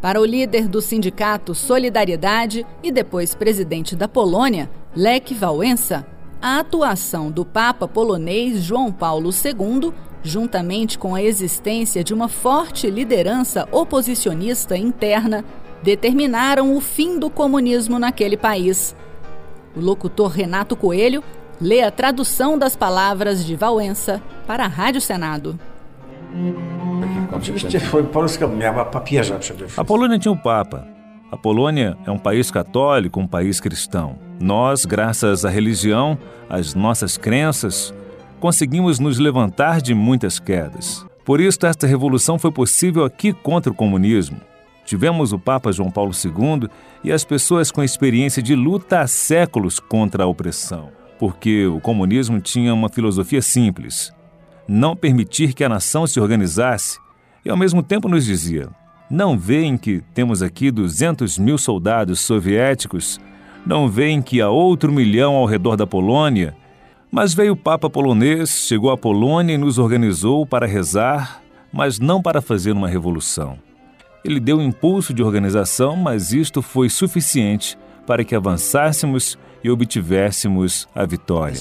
Para 0.00 0.20
o 0.20 0.24
líder 0.24 0.68
do 0.68 0.80
sindicato 0.80 1.54
Solidariedade 1.54 2.64
e 2.82 2.90
depois 2.90 3.34
presidente 3.34 3.96
da 3.96 4.08
Polônia, 4.08 4.70
Lech 4.94 5.34
Wałęsa, 5.34 6.06
a 6.40 6.60
atuação 6.60 7.30
do 7.32 7.44
Papa 7.44 7.88
polonês 7.88 8.62
João 8.62 8.92
Paulo 8.92 9.30
II, 9.30 9.92
juntamente 10.22 10.96
com 10.96 11.14
a 11.16 11.22
existência 11.22 12.04
de 12.04 12.14
uma 12.14 12.28
forte 12.28 12.88
liderança 12.88 13.68
oposicionista 13.72 14.76
interna, 14.76 15.44
determinaram 15.82 16.76
o 16.76 16.80
fim 16.80 17.18
do 17.18 17.28
comunismo 17.28 17.98
naquele 17.98 18.36
país. 18.36 18.94
O 19.78 19.80
locutor 19.80 20.32
Renato 20.32 20.74
Coelho 20.74 21.22
lê 21.60 21.82
a 21.82 21.90
tradução 21.92 22.58
das 22.58 22.74
palavras 22.74 23.46
de 23.46 23.54
Wałęsa 23.54 24.20
para 24.44 24.64
a 24.64 24.66
Rádio 24.66 25.00
Senado. 25.00 25.56
A 29.76 29.84
Polônia 29.84 30.18
tinha 30.18 30.32
um 30.32 30.36
Papa. 30.36 30.84
A 31.30 31.36
Polônia 31.36 31.96
é 32.04 32.10
um 32.10 32.18
país 32.18 32.50
católico, 32.50 33.20
um 33.20 33.26
país 33.26 33.60
cristão. 33.60 34.18
Nós, 34.40 34.84
graças 34.84 35.44
à 35.44 35.48
religião, 35.48 36.18
às 36.50 36.74
nossas 36.74 37.16
crenças, 37.16 37.94
conseguimos 38.40 38.98
nos 38.98 39.20
levantar 39.20 39.80
de 39.80 39.94
muitas 39.94 40.40
quedas. 40.40 41.06
Por 41.24 41.40
isso, 41.40 41.64
esta 41.64 41.86
revolução 41.86 42.36
foi 42.36 42.50
possível 42.50 43.04
aqui 43.04 43.32
contra 43.32 43.70
o 43.70 43.76
comunismo. 43.76 44.40
Tivemos 44.88 45.34
o 45.34 45.38
Papa 45.38 45.70
João 45.70 45.90
Paulo 45.90 46.12
II 46.12 46.66
e 47.04 47.12
as 47.12 47.22
pessoas 47.22 47.70
com 47.70 47.82
experiência 47.82 48.42
de 48.42 48.54
luta 48.54 49.00
há 49.00 49.06
séculos 49.06 49.78
contra 49.78 50.24
a 50.24 50.26
opressão, 50.26 50.88
porque 51.18 51.66
o 51.66 51.78
comunismo 51.78 52.40
tinha 52.40 52.72
uma 52.72 52.88
filosofia 52.88 53.42
simples: 53.42 54.10
não 54.66 54.96
permitir 54.96 55.52
que 55.52 55.62
a 55.62 55.68
nação 55.68 56.06
se 56.06 56.18
organizasse, 56.18 56.98
e 57.44 57.50
ao 57.50 57.56
mesmo 57.56 57.82
tempo 57.82 58.08
nos 58.08 58.24
dizia: 58.24 58.70
não 59.10 59.36
veem 59.36 59.76
que 59.76 60.02
temos 60.14 60.42
aqui 60.42 60.70
200 60.70 61.38
mil 61.38 61.58
soldados 61.58 62.20
soviéticos? 62.20 63.20
Não 63.66 63.90
veem 63.90 64.22
que 64.22 64.40
há 64.40 64.48
outro 64.48 64.90
milhão 64.90 65.34
ao 65.34 65.44
redor 65.44 65.76
da 65.76 65.86
Polônia? 65.86 66.56
Mas 67.12 67.34
veio 67.34 67.52
o 67.52 67.56
Papa 67.56 67.90
polonês, 67.90 68.66
chegou 68.66 68.90
à 68.90 68.96
Polônia 68.96 69.52
e 69.52 69.58
nos 69.58 69.76
organizou 69.76 70.46
para 70.46 70.66
rezar, 70.66 71.42
mas 71.70 71.98
não 71.98 72.22
para 72.22 72.40
fazer 72.40 72.72
uma 72.72 72.88
revolução. 72.88 73.67
Ele 74.24 74.40
deu 74.40 74.58
um 74.58 74.62
impulso 74.62 75.14
de 75.14 75.22
organização, 75.22 75.96
mas 75.96 76.32
isto 76.32 76.60
foi 76.60 76.88
suficiente 76.88 77.78
para 78.06 78.24
que 78.24 78.34
avançássemos 78.34 79.38
e 79.62 79.70
obtivéssemos 79.70 80.88
a 80.94 81.04
vitória. 81.04 81.54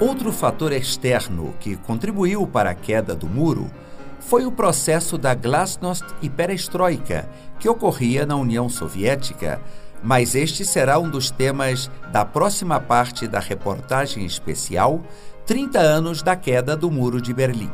Outro 0.00 0.32
fator 0.32 0.72
externo 0.72 1.54
que 1.60 1.76
contribuiu 1.76 2.46
para 2.46 2.70
a 2.70 2.74
queda 2.74 3.14
do 3.14 3.28
muro 3.28 3.70
foi 4.18 4.46
o 4.46 4.52
processo 4.52 5.18
da 5.18 5.34
glasnost 5.34 6.04
e 6.22 6.30
perestroika, 6.30 7.28
que 7.58 7.68
ocorria 7.68 8.24
na 8.24 8.36
União 8.36 8.68
Soviética, 8.68 9.60
mas 10.02 10.34
este 10.34 10.64
será 10.64 10.98
um 10.98 11.08
dos 11.08 11.30
temas 11.30 11.90
da 12.10 12.24
próxima 12.24 12.80
parte 12.80 13.26
da 13.28 13.40
reportagem 13.40 14.24
especial 14.24 15.02
30 15.46 15.78
anos 15.78 16.22
da 16.22 16.34
queda 16.34 16.76
do 16.76 16.90
Muro 16.90 17.20
de 17.20 17.32
Berlim. 17.32 17.70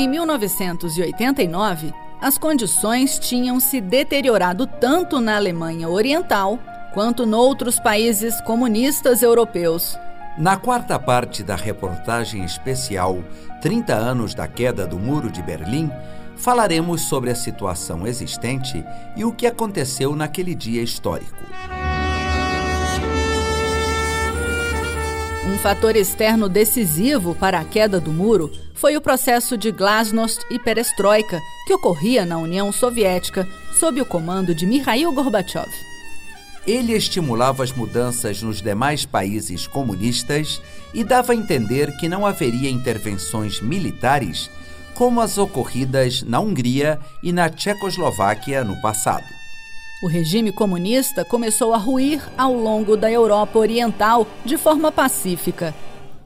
Em 0.00 0.08
1989, 0.08 1.92
as 2.22 2.38
condições 2.38 3.18
tinham 3.18 3.60
se 3.60 3.82
deteriorado 3.82 4.66
tanto 4.66 5.20
na 5.20 5.36
Alemanha 5.36 5.90
Oriental 5.90 6.58
quanto 6.94 7.26
noutros 7.26 7.78
países 7.78 8.40
comunistas 8.40 9.22
europeus. 9.22 9.98
Na 10.38 10.56
quarta 10.56 10.98
parte 10.98 11.42
da 11.42 11.54
reportagem 11.54 12.42
especial 12.46 13.22
30 13.60 13.92
anos 13.92 14.32
da 14.32 14.48
queda 14.48 14.86
do 14.86 14.98
Muro 14.98 15.30
de 15.30 15.42
Berlim, 15.42 15.90
falaremos 16.34 17.02
sobre 17.02 17.28
a 17.28 17.34
situação 17.34 18.06
existente 18.06 18.82
e 19.14 19.22
o 19.22 19.34
que 19.34 19.46
aconteceu 19.46 20.16
naquele 20.16 20.54
dia 20.54 20.82
histórico. 20.82 21.44
Fator 25.60 25.94
externo 25.94 26.48
decisivo 26.48 27.34
para 27.34 27.60
a 27.60 27.64
queda 27.64 28.00
do 28.00 28.10
muro 28.10 28.50
foi 28.72 28.96
o 28.96 29.00
processo 29.00 29.58
de 29.58 29.70
glasnost 29.70 30.42
e 30.50 30.58
perestroika 30.58 31.38
que 31.66 31.74
ocorria 31.74 32.24
na 32.24 32.38
União 32.38 32.72
Soviética 32.72 33.46
sob 33.78 34.00
o 34.00 34.06
comando 34.06 34.54
de 34.54 34.64
Mikhail 34.64 35.12
Gorbachev. 35.12 35.70
Ele 36.66 36.94
estimulava 36.94 37.62
as 37.62 37.72
mudanças 37.72 38.42
nos 38.42 38.62
demais 38.62 39.04
países 39.04 39.66
comunistas 39.66 40.62
e 40.94 41.04
dava 41.04 41.34
a 41.34 41.36
entender 41.36 41.94
que 41.98 42.08
não 42.08 42.24
haveria 42.24 42.70
intervenções 42.70 43.60
militares 43.60 44.50
como 44.94 45.20
as 45.20 45.36
ocorridas 45.36 46.22
na 46.22 46.40
Hungria 46.40 46.98
e 47.22 47.32
na 47.32 47.50
Tchecoslováquia 47.50 48.64
no 48.64 48.80
passado. 48.80 49.39
O 50.02 50.06
regime 50.06 50.50
comunista 50.50 51.26
começou 51.26 51.74
a 51.74 51.76
ruir 51.76 52.26
ao 52.38 52.54
longo 52.54 52.96
da 52.96 53.12
Europa 53.12 53.58
Oriental 53.58 54.26
de 54.46 54.56
forma 54.56 54.90
pacífica. 54.90 55.74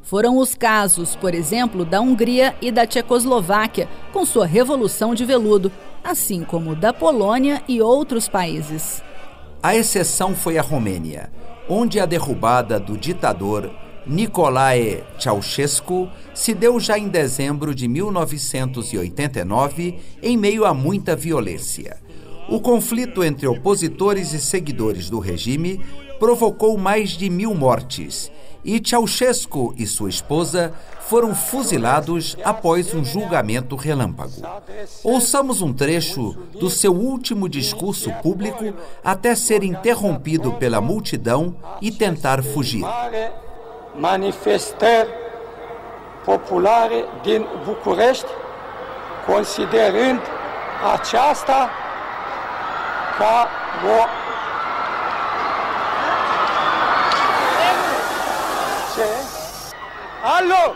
Foram 0.01 0.39
os 0.39 0.55
casos, 0.55 1.17
por 1.17 1.35
exemplo, 1.35 1.85
da 1.85 2.01
Hungria 2.01 2.55
e 2.63 2.71
da 2.71 2.87
Tchecoslováquia, 2.87 3.89
com 4.13 4.25
sua 4.25 4.47
Revolução 4.47 5.13
de 5.13 5.25
Veludo, 5.25 5.73
assim 6.05 6.45
como 6.45 6.77
da 6.77 6.93
Polônia 6.93 7.65
e 7.67 7.83
outros 7.83 8.29
países. 8.29 9.03
A 9.61 9.75
exceção 9.75 10.37
foi 10.37 10.57
a 10.57 10.63
Romênia, 10.63 11.33
onde 11.69 11.99
a 11.99 12.07
derrubada 12.07 12.79
do 12.79 12.97
ditador 12.97 13.73
Nicolae 14.07 15.03
Ceausescu 15.19 16.09
se 16.33 16.55
deu 16.55 16.79
já 16.79 16.97
em 16.97 17.09
dezembro 17.09 17.75
de 17.75 17.89
1989, 17.89 19.99
em 20.23 20.37
meio 20.37 20.65
a 20.65 20.73
muita 20.73 21.17
violência. 21.17 22.05
O 22.49 22.61
conflito 22.61 23.25
entre 23.25 23.47
opositores 23.47 24.33
e 24.33 24.41
seguidores 24.41 25.09
do 25.09 25.19
regime 25.19 25.85
provocou 26.19 26.77
mais 26.77 27.11
de 27.11 27.29
mil 27.31 27.55
mortes 27.55 28.31
e 28.65 28.81
Ceausescu 28.83 29.75
e 29.77 29.87
sua 29.87 30.09
esposa 30.09 30.73
foram 31.01 31.35
fuzilados 31.35 32.37
após 32.43 32.95
um 32.95 33.05
julgamento 33.05 33.77
relâmpago. 33.77 34.43
Ouçamos 35.03 35.61
um 35.61 35.73
trecho 35.73 36.33
do 36.59 36.71
seu 36.71 36.95
último 36.95 37.47
discurso 37.49 38.11
público 38.23 38.73
até 39.05 39.35
ser 39.35 39.63
interrompido 39.63 40.55
pela 40.55 40.81
multidão 40.81 41.55
e 41.81 41.91
tentar 41.91 42.43
fugir. 42.43 42.85
Manifestar 43.95 45.07
populare 46.25 47.05
din 47.23 47.45
București, 47.67 48.27
considerând 49.27 50.21
aceasta 50.83 51.84
ca 53.19 53.49
o 53.83 54.25
Ce? 58.95 59.35
Alô? 60.23 60.75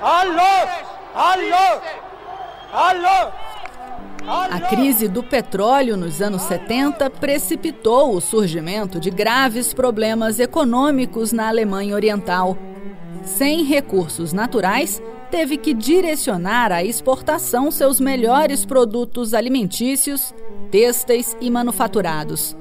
Alô? 0.00 0.68
Alô? 1.14 1.80
Alô? 2.72 3.32
A 4.28 4.60
crise 4.60 5.08
do 5.08 5.22
petróleo 5.22 5.96
nos 5.96 6.20
anos 6.20 6.42
70 6.42 7.08
precipitou 7.10 8.14
o 8.14 8.20
surgimento 8.20 9.00
de 9.00 9.10
graves 9.10 9.72
problemas 9.72 10.38
econômicos 10.38 11.32
na 11.32 11.48
Alemanha 11.48 11.94
Oriental. 11.94 12.56
Sem 13.22 13.64
recursos 13.64 14.32
naturais, 14.32 15.02
teve 15.30 15.56
que 15.56 15.72
direcionar 15.72 16.72
à 16.72 16.84
exportação 16.84 17.70
seus 17.70 18.00
melhores 18.00 18.64
produtos 18.64 19.34
alimentícios, 19.34 20.34
têxteis 20.70 21.36
e 21.40 21.50
manufaturados. 21.50 22.54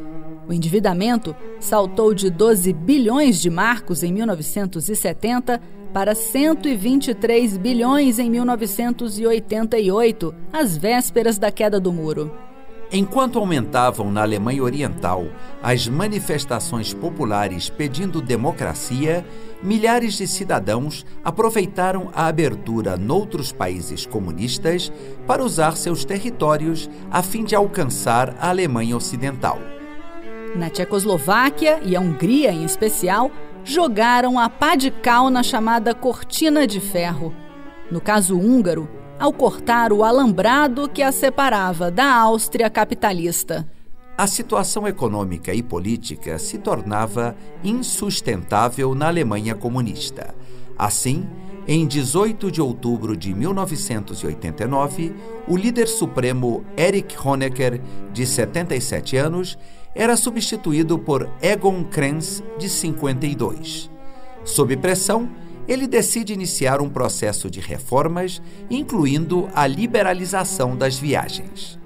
O 0.47 0.53
endividamento 0.53 1.35
saltou 1.59 2.13
de 2.13 2.29
12 2.29 2.71
bilhões 2.71 3.41
de 3.41 3.49
marcos 3.49 4.03
em 4.03 4.13
1970 4.13 5.59
para 5.93 6.15
123 6.15 7.57
bilhões 7.57 8.19
em 8.19 8.29
1988, 8.29 10.33
às 10.53 10.77
vésperas 10.77 11.37
da 11.37 11.51
queda 11.51 11.77
do 11.79 11.91
muro. 11.91 12.46
Enquanto 12.91 13.37
aumentavam 13.37 14.09
na 14.09 14.21
Alemanha 14.21 14.63
Oriental 14.63 15.25
as 15.61 15.87
manifestações 15.89 16.93
populares 16.93 17.69
pedindo 17.69 18.21
democracia, 18.21 19.25
milhares 19.61 20.13
de 20.13 20.25
cidadãos 20.25 21.05
aproveitaram 21.21 22.09
a 22.13 22.27
abertura 22.27 22.95
noutros 22.95 23.51
países 23.51 24.05
comunistas 24.05 24.91
para 25.25 25.43
usar 25.43 25.75
seus 25.75 26.05
territórios 26.05 26.89
a 27.11 27.21
fim 27.21 27.43
de 27.43 27.55
alcançar 27.55 28.33
a 28.39 28.49
Alemanha 28.49 28.95
Ocidental. 28.95 29.59
Na 30.55 30.69
Tchecoslováquia 30.69 31.81
e 31.83 31.93
a 31.93 31.99
Hungria, 31.99 32.53
em 32.53 32.63
especial, 32.63 33.29
jogaram 33.65 34.39
a 34.39 34.49
pá 34.49 34.75
de 34.75 34.89
cal 34.89 35.29
na 35.29 35.43
chamada 35.43 35.93
cortina 35.93 36.65
de 36.65 36.79
ferro. 36.79 37.33
No 37.91 37.99
caso 37.99 38.39
húngaro, 38.39 38.87
ao 39.19 39.33
cortar 39.33 39.91
o 39.91 40.03
alambrado 40.03 40.87
que 40.87 41.01
a 41.01 41.11
separava 41.11 41.89
da 41.89 42.13
Áustria 42.13 42.69
capitalista. 42.69 43.67
A 44.17 44.25
situação 44.25 44.87
econômica 44.87 45.53
e 45.53 45.61
política 45.61 46.39
se 46.39 46.57
tornava 46.57 47.35
insustentável 47.63 48.95
na 48.95 49.07
Alemanha 49.07 49.53
comunista. 49.53 50.33
Assim, 50.77 51.27
em 51.67 51.85
18 51.85 52.49
de 52.49 52.61
outubro 52.61 53.15
de 53.15 53.33
1989, 53.33 55.13
o 55.47 55.57
líder 55.57 55.87
supremo 55.87 56.63
Erich 56.75 57.15
Honecker, 57.23 57.81
de 58.13 58.25
77 58.25 59.17
anos, 59.17 59.57
era 59.93 60.15
substituído 60.15 60.97
por 60.97 61.29
Egon 61.41 61.83
Krenz, 61.83 62.43
de 62.57 62.69
52. 62.69 63.89
Sob 64.43 64.77
pressão, 64.77 65.29
ele 65.67 65.87
decide 65.87 66.33
iniciar 66.33 66.81
um 66.81 66.89
processo 66.89 67.49
de 67.49 67.59
reformas, 67.59 68.41
incluindo 68.69 69.49
a 69.53 69.67
liberalização 69.67 70.75
das 70.75 70.97
viagens. 70.97 71.77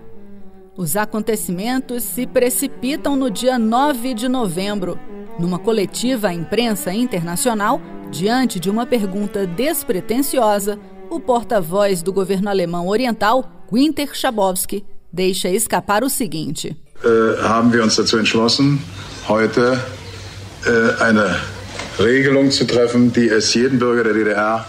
Os 0.78 0.96
acontecimentos 0.96 2.04
se 2.04 2.26
precipitam 2.26 3.15
no 3.15 3.30
dia 3.30 3.60
9 3.60 4.13
de 4.13 4.30
novembro. 4.30 4.98
Numa 5.38 5.60
coletiva 5.60 6.30
à 6.30 6.34
imprensa 6.34 6.94
internacional, 6.94 7.82
diante 8.10 8.60
de 8.60 8.70
uma 8.70 8.86
pergunta 8.86 9.46
despretensiosa, 9.46 10.80
o 11.10 11.20
porta-voz 11.20 12.02
do 12.02 12.13
governo 12.13 12.50
alemão 12.50 12.88
oriental, 12.88 13.65
Winter 13.72 14.15
Schabowski, 14.15 14.86
deixa 15.12 15.50
escapar 15.50 16.04
o 16.04 16.10
seguinte: 16.10 16.76
äh, 17.04 17.41
haben 17.41 17.72
wir 17.72 17.84
uns 17.84 17.96
dazu 17.96 18.17
entschlossen, 18.17 18.80
heute 19.28 19.80
äh, 20.65 21.04
eine 21.04 21.36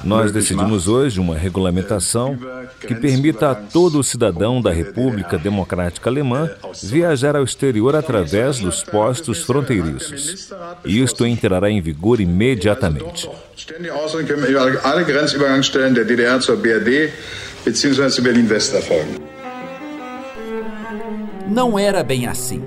Nós 0.05 0.33
decidimos 0.33 0.89
hoje 0.89 1.19
uma 1.19 1.37
regulamentação 1.37 2.39
que 2.81 2.95
permita 2.95 3.51
a 3.51 3.55
todo 3.55 4.03
cidadão 4.03 4.61
da 4.61 4.71
República 4.71 5.39
Democrática 5.39 6.11
Alemã 6.11 6.51
viajar 6.83 7.37
ao 7.37 7.45
exterior 7.45 7.97
através 7.97 8.59
dos 8.59 8.83
postos 8.83 9.43
fronteiriços. 9.43 10.53
Isto 10.85 11.25
entrará 11.25 11.71
em 11.71 11.81
vigor 11.81 12.21
imediatamente. 12.21 13.29
Alle 14.83 15.05
Grenzübergangsstellen 15.05 15.95
der 15.95 16.05
DDR 16.05 16.41
zur 16.41 16.57
BRD 16.57 17.11
bzw. 17.65 18.11
zu 18.11 18.23
Berlin-West 18.23 18.75
erfolgen. 18.75 19.23
Não 21.49 21.79
era 21.79 22.03
bem 22.03 22.27
assim. 22.27 22.63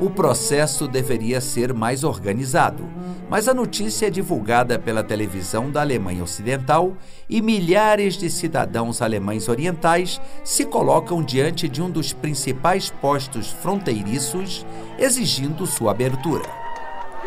O 0.00 0.08
processo 0.08 0.88
deveria 0.88 1.42
ser 1.42 1.74
mais 1.74 2.04
organizado, 2.04 2.88
mas 3.28 3.46
a 3.46 3.52
notícia 3.52 4.06
é 4.06 4.10
divulgada 4.10 4.78
pela 4.78 5.04
televisão 5.04 5.70
da 5.70 5.82
Alemanha 5.82 6.24
Ocidental 6.24 6.96
e 7.28 7.42
milhares 7.42 8.16
de 8.16 8.30
cidadãos 8.30 9.02
alemães 9.02 9.46
orientais 9.46 10.18
se 10.42 10.64
colocam 10.64 11.22
diante 11.22 11.68
de 11.68 11.82
um 11.82 11.90
dos 11.90 12.14
principais 12.14 12.88
postos 12.88 13.50
fronteiriços, 13.52 14.64
exigindo 14.98 15.66
sua 15.66 15.90
abertura. 15.90 16.48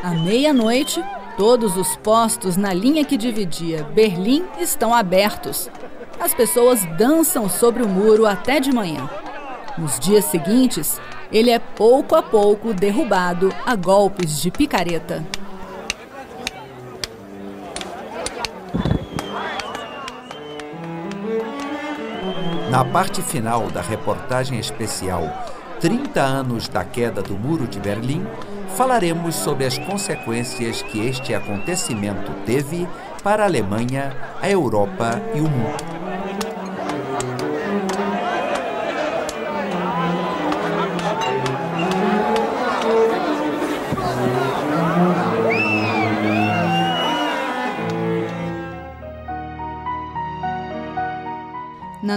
À 0.01 0.09
meia-noite, 0.15 0.99
todos 1.37 1.77
os 1.77 1.95
postos 1.97 2.57
na 2.57 2.73
linha 2.73 3.05
que 3.05 3.17
dividia 3.17 3.83
Berlim 3.83 4.45
estão 4.59 4.95
abertos. 4.95 5.69
As 6.19 6.33
pessoas 6.33 6.83
dançam 6.97 7.47
sobre 7.47 7.83
o 7.83 7.87
muro 7.87 8.25
até 8.25 8.59
de 8.59 8.71
manhã. 8.71 9.07
Nos 9.77 9.99
dias 9.99 10.25
seguintes, 10.25 10.99
ele 11.31 11.49
é 11.49 11.59
pouco 11.59 12.15
a 12.15 12.21
pouco 12.21 12.73
derrubado 12.73 13.53
a 13.65 13.75
golpes 13.75 14.41
de 14.41 14.51
picareta. 14.51 15.23
Na 22.69 22.83
parte 22.83 23.21
final 23.21 23.69
da 23.69 23.81
reportagem 23.81 24.57
especial 24.57 25.21
30 25.79 26.21
anos 26.21 26.67
da 26.67 26.83
queda 26.83 27.21
do 27.21 27.37
Muro 27.37 27.67
de 27.67 27.79
Berlim, 27.79 28.25
falaremos 28.75 29.35
sobre 29.35 29.65
as 29.65 29.77
consequências 29.77 30.81
que 30.81 31.05
este 31.05 31.35
acontecimento 31.35 32.31
teve 32.45 32.87
para 33.21 33.43
a 33.43 33.45
Alemanha, 33.45 34.15
a 34.41 34.49
Europa 34.49 35.21
e 35.35 35.39
o 35.39 35.43
mundo. 35.43 35.92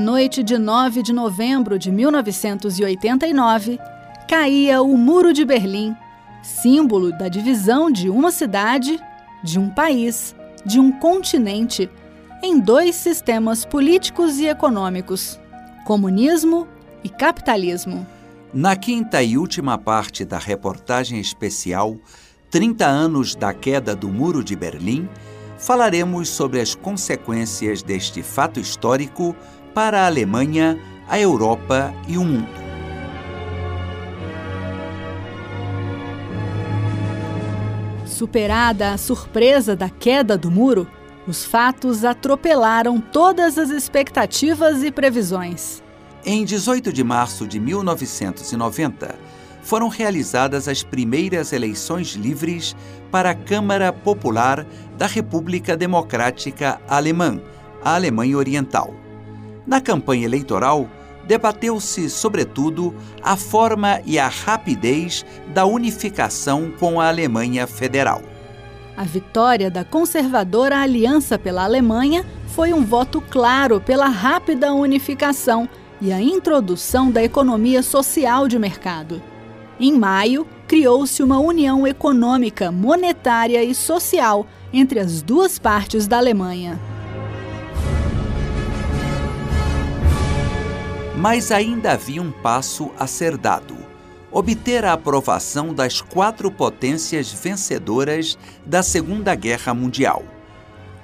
Noite 0.06 0.40
de 0.44 0.56
9 0.56 1.02
de 1.02 1.12
novembro 1.12 1.76
de 1.76 1.90
1989, 1.90 3.76
caía 4.28 4.80
o 4.80 4.96
Muro 4.96 5.32
de 5.32 5.44
Berlim, 5.44 5.96
símbolo 6.44 7.10
da 7.10 7.26
divisão 7.26 7.90
de 7.90 8.08
uma 8.08 8.30
cidade, 8.30 9.00
de 9.42 9.58
um 9.58 9.68
país, 9.68 10.32
de 10.64 10.78
um 10.78 10.92
continente, 10.92 11.90
em 12.40 12.60
dois 12.60 12.94
sistemas 12.94 13.64
políticos 13.64 14.38
e 14.38 14.46
econômicos: 14.46 15.40
comunismo 15.84 16.68
e 17.02 17.08
capitalismo. 17.08 18.06
Na 18.54 18.76
quinta 18.76 19.20
e 19.24 19.36
última 19.36 19.76
parte 19.76 20.24
da 20.24 20.38
reportagem 20.38 21.18
especial 21.18 21.96
30 22.48 22.86
anos 22.86 23.34
da 23.34 23.52
queda 23.52 23.96
do 23.96 24.08
Muro 24.08 24.44
de 24.44 24.54
Berlim, 24.54 25.08
falaremos 25.58 26.28
sobre 26.28 26.60
as 26.60 26.76
consequências 26.76 27.82
deste 27.82 28.22
fato 28.22 28.60
histórico 28.60 29.34
para 29.76 30.04
a 30.04 30.06
Alemanha, 30.06 30.80
a 31.06 31.20
Europa 31.20 31.92
e 32.08 32.16
o 32.16 32.24
mundo. 32.24 32.48
Superada 38.06 38.94
a 38.94 38.96
surpresa 38.96 39.76
da 39.76 39.90
queda 39.90 40.38
do 40.38 40.50
muro, 40.50 40.88
os 41.28 41.44
fatos 41.44 42.06
atropelaram 42.06 42.98
todas 42.98 43.58
as 43.58 43.68
expectativas 43.68 44.82
e 44.82 44.90
previsões. 44.90 45.82
Em 46.24 46.42
18 46.42 46.90
de 46.90 47.04
março 47.04 47.46
de 47.46 47.60
1990, 47.60 49.14
foram 49.60 49.88
realizadas 49.88 50.68
as 50.68 50.82
primeiras 50.82 51.52
eleições 51.52 52.14
livres 52.14 52.74
para 53.10 53.32
a 53.32 53.34
Câmara 53.34 53.92
Popular 53.92 54.66
da 54.96 55.06
República 55.06 55.76
Democrática 55.76 56.80
Alemã, 56.88 57.38
a 57.84 57.94
Alemanha 57.94 58.38
Oriental. 58.38 59.05
Na 59.66 59.80
campanha 59.80 60.24
eleitoral, 60.24 60.88
debateu-se, 61.26 62.08
sobretudo, 62.08 62.94
a 63.22 63.36
forma 63.36 64.00
e 64.06 64.18
a 64.18 64.28
rapidez 64.28 65.26
da 65.52 65.66
unificação 65.66 66.72
com 66.78 67.00
a 67.00 67.08
Alemanha 67.08 67.66
Federal. 67.66 68.22
A 68.96 69.02
vitória 69.02 69.70
da 69.70 69.84
conservadora 69.84 70.78
Aliança 70.78 71.38
pela 71.38 71.64
Alemanha 71.64 72.24
foi 72.48 72.72
um 72.72 72.84
voto 72.84 73.20
claro 73.20 73.80
pela 73.80 74.06
rápida 74.06 74.72
unificação 74.72 75.68
e 76.00 76.12
a 76.12 76.20
introdução 76.20 77.10
da 77.10 77.22
economia 77.22 77.82
social 77.82 78.48
de 78.48 78.58
mercado. 78.58 79.20
Em 79.78 79.92
maio, 79.92 80.46
criou-se 80.66 81.22
uma 81.22 81.38
união 81.38 81.86
econômica, 81.86 82.72
monetária 82.72 83.62
e 83.62 83.74
social 83.74 84.46
entre 84.72 84.98
as 84.98 85.20
duas 85.20 85.58
partes 85.58 86.06
da 86.06 86.16
Alemanha. 86.16 86.80
Mas 91.16 91.50
ainda 91.50 91.92
havia 91.92 92.20
um 92.20 92.30
passo 92.30 92.90
a 92.98 93.06
ser 93.06 93.38
dado: 93.38 93.74
obter 94.30 94.84
a 94.84 94.92
aprovação 94.92 95.72
das 95.72 96.02
quatro 96.02 96.50
potências 96.50 97.32
vencedoras 97.32 98.38
da 98.66 98.82
Segunda 98.82 99.34
Guerra 99.34 99.72
Mundial. 99.72 100.22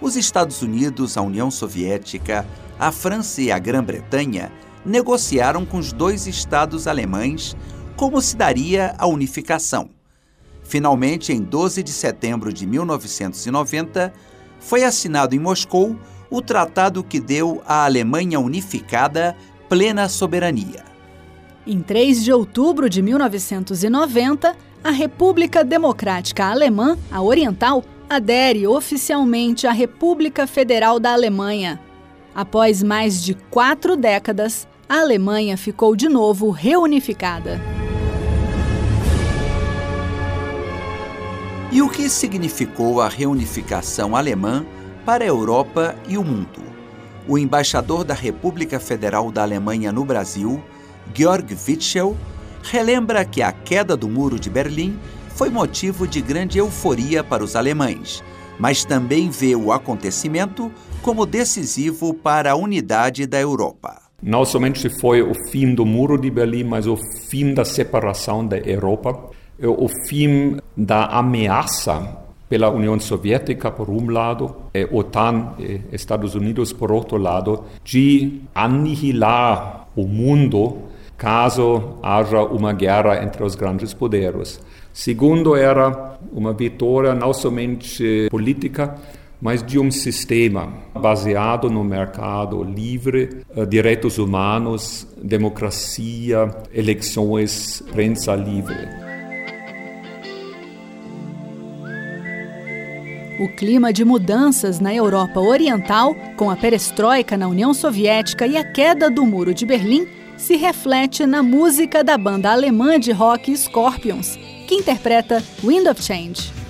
Os 0.03 0.15
Estados 0.15 0.61
Unidos, 0.61 1.17
a 1.17 1.23
União 1.23 1.51
Soviética, 1.51 2.47
a 2.79 2.93
França 2.93 3.41
e 3.41 3.51
a 3.51 3.59
Grã-Bretanha 3.59 4.53
negociaram 4.85 5.65
com 5.65 5.79
os 5.79 5.93
dois 5.93 6.27
estados 6.27 6.87
alemães 6.87 7.57
como 7.97 8.21
se 8.21 8.37
daria 8.37 8.95
a 8.99 9.07
unificação. 9.07 9.89
Finalmente, 10.63 11.33
em 11.33 11.41
12 11.41 11.83
de 11.83 11.93
setembro 11.93 12.53
de 12.53 12.67
1990, 12.67 14.13
foi 14.59 14.85
assinado 14.85 15.35
em 15.35 15.39
Moscou 15.39 15.97
o 16.31 16.41
tratado 16.41 17.05
que 17.05 17.21
deu 17.21 17.63
à 17.67 17.85
Alemanha 17.85 18.41
unificada 18.41 19.37
plena 19.73 20.07
soberania. 20.07 20.85
Em 21.67 21.81
3 21.81 22.23
de 22.23 22.31
outubro 22.31 22.91
de 22.91 23.01
1990, 23.01 24.55
a 24.85 24.91
República 24.91 25.65
Democrática 25.65 26.45
Alemã, 26.45 26.99
a 27.11 27.23
Oriental, 27.23 27.83
adere 28.07 28.67
oficialmente 28.67 29.67
à 29.67 29.73
República 29.73 30.47
Federal 30.47 31.01
da 31.01 31.15
Alemanha. 31.15 31.81
Após 32.35 32.83
mais 32.83 33.25
de 33.25 33.33
quatro 33.33 33.97
décadas, 33.97 34.69
a 34.87 35.01
Alemanha 35.01 35.57
ficou 35.57 35.97
de 35.97 36.07
novo 36.07 36.51
reunificada. 36.51 37.59
E 41.71 41.81
o 41.81 41.89
que 41.89 42.11
significou 42.11 43.01
a 43.01 43.09
reunificação 43.09 44.15
alemã 44.15 44.67
para 45.07 45.25
a 45.25 45.29
Europa 45.29 45.97
e 46.07 46.19
o 46.19 46.23
mundo? 46.23 46.72
O 47.29 47.39
embaixador 47.39 48.05
da 48.05 48.15
República 48.15 48.81
Federal 48.81 49.31
da 49.31 49.43
Alemanha 49.43 49.93
no 49.93 50.05
Brasil, 50.05 50.63
Georg 51.15 51.57
Witschel, 51.69 52.17
relembra 52.63 53.25
que 53.25 53.43
a 53.43 53.53
queda 53.53 53.97
do 53.97 54.09
Muro 54.09 54.39
de 54.39 54.51
Berlim 54.51 54.99
foi 55.35 55.49
motivo 55.49 56.07
de 56.07 56.21
grande 56.21 56.59
euforia 56.59 57.23
para 57.23 57.43
os 57.43 57.57
alemães, 57.57 58.23
mas 58.59 58.85
também 58.85 59.31
vê 59.31 59.55
o 59.55 59.73
acontecimento 59.73 60.71
como 61.01 61.27
decisivo 61.27 62.13
para 62.13 62.53
a 62.53 62.57
unidade 62.57 63.27
da 63.27 63.41
Europa. 63.41 64.01
Não 64.23 64.45
somente 64.45 64.89
foi 65.01 65.23
o 65.23 65.33
fim 65.51 65.75
do 65.75 65.85
Muro 65.85 66.17
de 66.17 66.31
Berlim, 66.31 66.65
mas 66.65 66.87
o 66.87 66.97
fim 67.29 67.55
da 67.55 67.65
separação 67.65 68.47
da 68.47 68.59
Europa 68.59 69.31
o 69.69 69.89
fim 70.09 70.57
da 70.77 71.07
ameaça 71.07 72.22
pela 72.53 72.69
União 72.69 73.01
Soviética, 73.01 73.71
por 73.71 73.89
um 73.89 74.11
lado, 74.11 74.55
e 74.75 74.87
OTAN, 74.93 75.55
e 75.59 75.81
Estados 75.91 76.35
Unidos, 76.35 76.71
por 76.71 76.93
outro 76.93 77.17
lado, 77.17 77.65
de 77.83 78.43
aniquilar 78.55 79.89
o 79.97 80.07
mundo 80.07 80.83
caso 81.17 81.97
haja 82.03 82.43
uma 82.43 82.75
guerra 82.75 83.25
entre 83.25 83.43
os 83.43 83.55
grandes 83.55 83.95
poderes. 83.95 84.61
Segundo, 84.93 85.57
era 85.57 86.19
uma 86.31 86.53
vitória 86.53 87.15
não 87.15 87.33
somente 87.33 88.29
política, 88.31 88.97
mas 89.41 89.63
de 89.63 89.79
um 89.79 89.91
sistema 89.91 90.75
baseado 90.93 91.71
no 91.71 91.83
mercado 91.83 92.63
livre, 92.63 93.31
eh, 93.57 93.65
direitos 93.65 94.19
humanos, 94.19 95.09
democracia, 95.17 96.55
eleições, 96.71 97.83
prensa 97.91 98.35
livre. 98.35 99.02
O 103.43 103.49
clima 103.49 103.93
de 103.93 104.05
mudanças 104.05 104.79
na 104.79 104.95
Europa 104.95 105.41
Oriental, 105.41 106.15
com 106.37 106.49
a 106.49 106.55
perestroika 106.55 107.37
na 107.37 107.49
União 107.49 107.75
Soviética 107.75 108.47
e 108.47 108.57
a 108.57 108.63
queda 108.63 109.11
do 109.11 109.27
Muro 109.27 109.53
de 109.53 109.67
Berlim, 109.67 110.07
se 110.37 110.55
reflete 110.55 111.27
na 111.27 111.43
música 111.43 112.05
da 112.05 112.17
banda 112.17 112.53
alemã 112.53 113.01
de 113.01 113.11
rock 113.11 113.53
Scorpions, 113.57 114.39
que 114.69 114.77
interpreta 114.77 115.43
Wind 115.65 115.89
of 115.89 116.01
Change. 116.01 116.62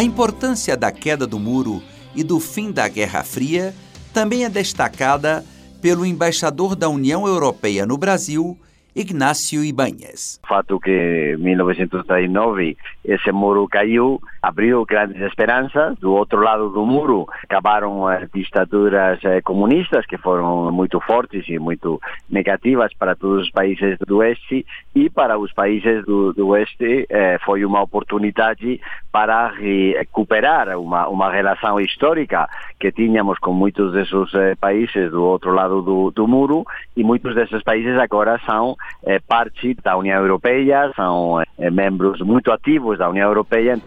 A 0.00 0.02
importância 0.02 0.78
da 0.78 0.90
queda 0.90 1.26
do 1.26 1.38
muro 1.38 1.82
e 2.14 2.24
do 2.24 2.40
fim 2.40 2.72
da 2.72 2.88
Guerra 2.88 3.22
Fria 3.22 3.74
também 4.14 4.46
é 4.46 4.48
destacada 4.48 5.44
pelo 5.82 6.06
embaixador 6.06 6.74
da 6.74 6.88
União 6.88 7.26
Europeia 7.26 7.84
no 7.84 7.98
Brasil, 7.98 8.58
Ignacio 8.94 9.64
Ibáñez. 9.64 10.40
O 10.44 10.46
fato 10.46 10.80
que 10.80 11.34
em 11.34 11.36
1939 11.36 12.76
esse 13.04 13.32
muro 13.32 13.68
caiu 13.68 14.20
abriu 14.42 14.84
grandes 14.84 15.20
esperanças. 15.22 15.98
Do 15.98 16.12
outro 16.12 16.40
lado 16.40 16.70
do 16.70 16.84
muro 16.84 17.26
acabaram 17.44 18.06
as 18.06 18.28
ditaduras 18.30 19.18
eh, 19.24 19.40
comunistas 19.42 20.06
que 20.06 20.16
foram 20.16 20.72
muito 20.72 21.00
fortes 21.00 21.48
e 21.48 21.58
muito 21.58 22.00
negativas 22.28 22.92
para 22.94 23.14
todos 23.14 23.42
os 23.42 23.50
países 23.50 23.98
do 24.06 24.18
Oeste 24.18 24.64
e 24.94 25.10
para 25.10 25.38
os 25.38 25.52
países 25.52 26.04
do, 26.04 26.32
do 26.32 26.48
Oeste 26.48 27.06
eh, 27.08 27.38
foi 27.44 27.64
uma 27.64 27.82
oportunidade 27.82 28.80
para 29.12 29.48
recuperar 29.48 30.78
uma, 30.78 31.08
uma 31.08 31.30
relação 31.30 31.80
histórica 31.80 32.48
que 32.78 32.90
tínhamos 32.92 33.38
com 33.38 33.52
muitos 33.52 33.92
desses 33.92 34.34
eh, 34.34 34.54
países 34.54 35.10
do 35.10 35.22
outro 35.22 35.52
lado 35.52 35.82
do, 35.82 36.10
do 36.10 36.26
muro 36.26 36.64
e 36.96 37.04
muitos 37.04 37.34
desses 37.34 37.62
países 37.62 37.98
agora 37.98 38.40
são 38.46 38.76
é, 39.04 39.18
parte 39.18 39.74
da 39.82 39.96
União 39.96 40.20
Europeia, 40.20 40.92
são 40.94 41.42
é, 41.58 41.70
membros 41.70 42.20
muito 42.20 42.50
ativos 42.50 42.98
da 42.98 43.08
União 43.08 43.28
Europeia. 43.28 43.80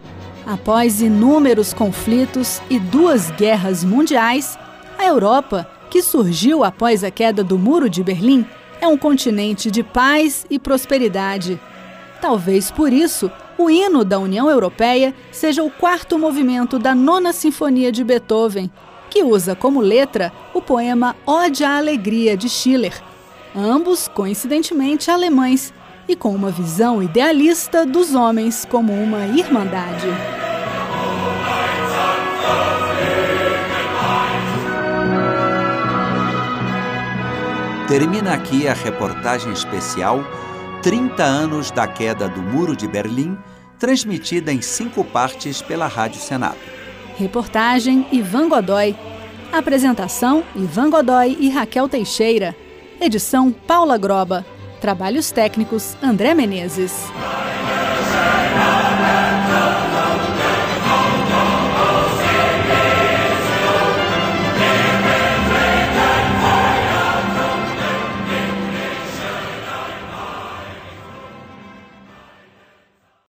Após 0.46 1.00
inúmeros 1.00 1.72
conflitos 1.72 2.60
e 2.68 2.78
duas 2.78 3.30
guerras 3.30 3.82
mundiais, 3.82 4.58
a 4.98 5.06
Europa, 5.06 5.66
que 5.90 6.02
surgiu 6.02 6.64
após 6.64 7.02
a 7.02 7.10
queda 7.10 7.42
do 7.42 7.58
Muro 7.58 7.88
de 7.88 8.02
Berlim, 8.02 8.44
é 8.80 8.86
um 8.86 8.98
continente 8.98 9.70
de 9.70 9.82
paz 9.82 10.46
e 10.50 10.58
prosperidade. 10.58 11.58
Talvez 12.20 12.70
por 12.70 12.92
isso, 12.92 13.30
o 13.56 13.70
hino 13.70 14.04
da 14.04 14.18
União 14.18 14.50
Europeia 14.50 15.14
seja 15.30 15.62
o 15.62 15.70
quarto 15.70 16.18
movimento 16.18 16.78
da 16.78 16.94
Nona 16.94 17.32
Sinfonia 17.32 17.92
de 17.92 18.04
Beethoven, 18.04 18.70
que 19.08 19.22
usa 19.22 19.54
como 19.54 19.80
letra 19.80 20.32
o 20.52 20.60
poema 20.60 21.14
Ode 21.24 21.64
à 21.64 21.76
Alegria 21.76 22.36
de 22.36 22.48
Schiller, 22.48 22.94
ambos 23.54 24.08
coincidentemente 24.08 25.10
alemães 25.10 25.72
e 26.08 26.16
com 26.16 26.34
uma 26.34 26.50
visão 26.50 27.02
idealista 27.02 27.86
dos 27.86 28.14
homens 28.14 28.64
como 28.64 28.92
uma 28.92 29.26
irmandade. 29.26 30.08
Termina 37.88 38.34
aqui 38.34 38.66
a 38.66 38.72
reportagem 38.72 39.52
especial 39.52 40.24
30 40.82 41.22
anos 41.22 41.70
da 41.70 41.86
queda 41.86 42.28
do 42.28 42.42
Muro 42.42 42.76
de 42.76 42.86
Berlim, 42.86 43.38
transmitida 43.78 44.52
em 44.52 44.60
cinco 44.60 45.04
partes 45.04 45.62
pela 45.62 45.86
Rádio 45.86 46.20
Senado. 46.20 46.58
Reportagem 47.16 48.06
Ivan 48.12 48.48
Godoy. 48.48 48.94
Apresentação 49.52 50.42
Ivan 50.56 50.90
Godoy 50.90 51.36
e 51.38 51.48
Raquel 51.48 51.88
Teixeira. 51.88 52.54
Edição 53.00 53.52
Paula 53.52 53.98
Groba. 53.98 54.44
Trabalhos 54.80 55.30
técnicos 55.30 55.96
André 56.02 56.34
Menezes. 56.34 56.92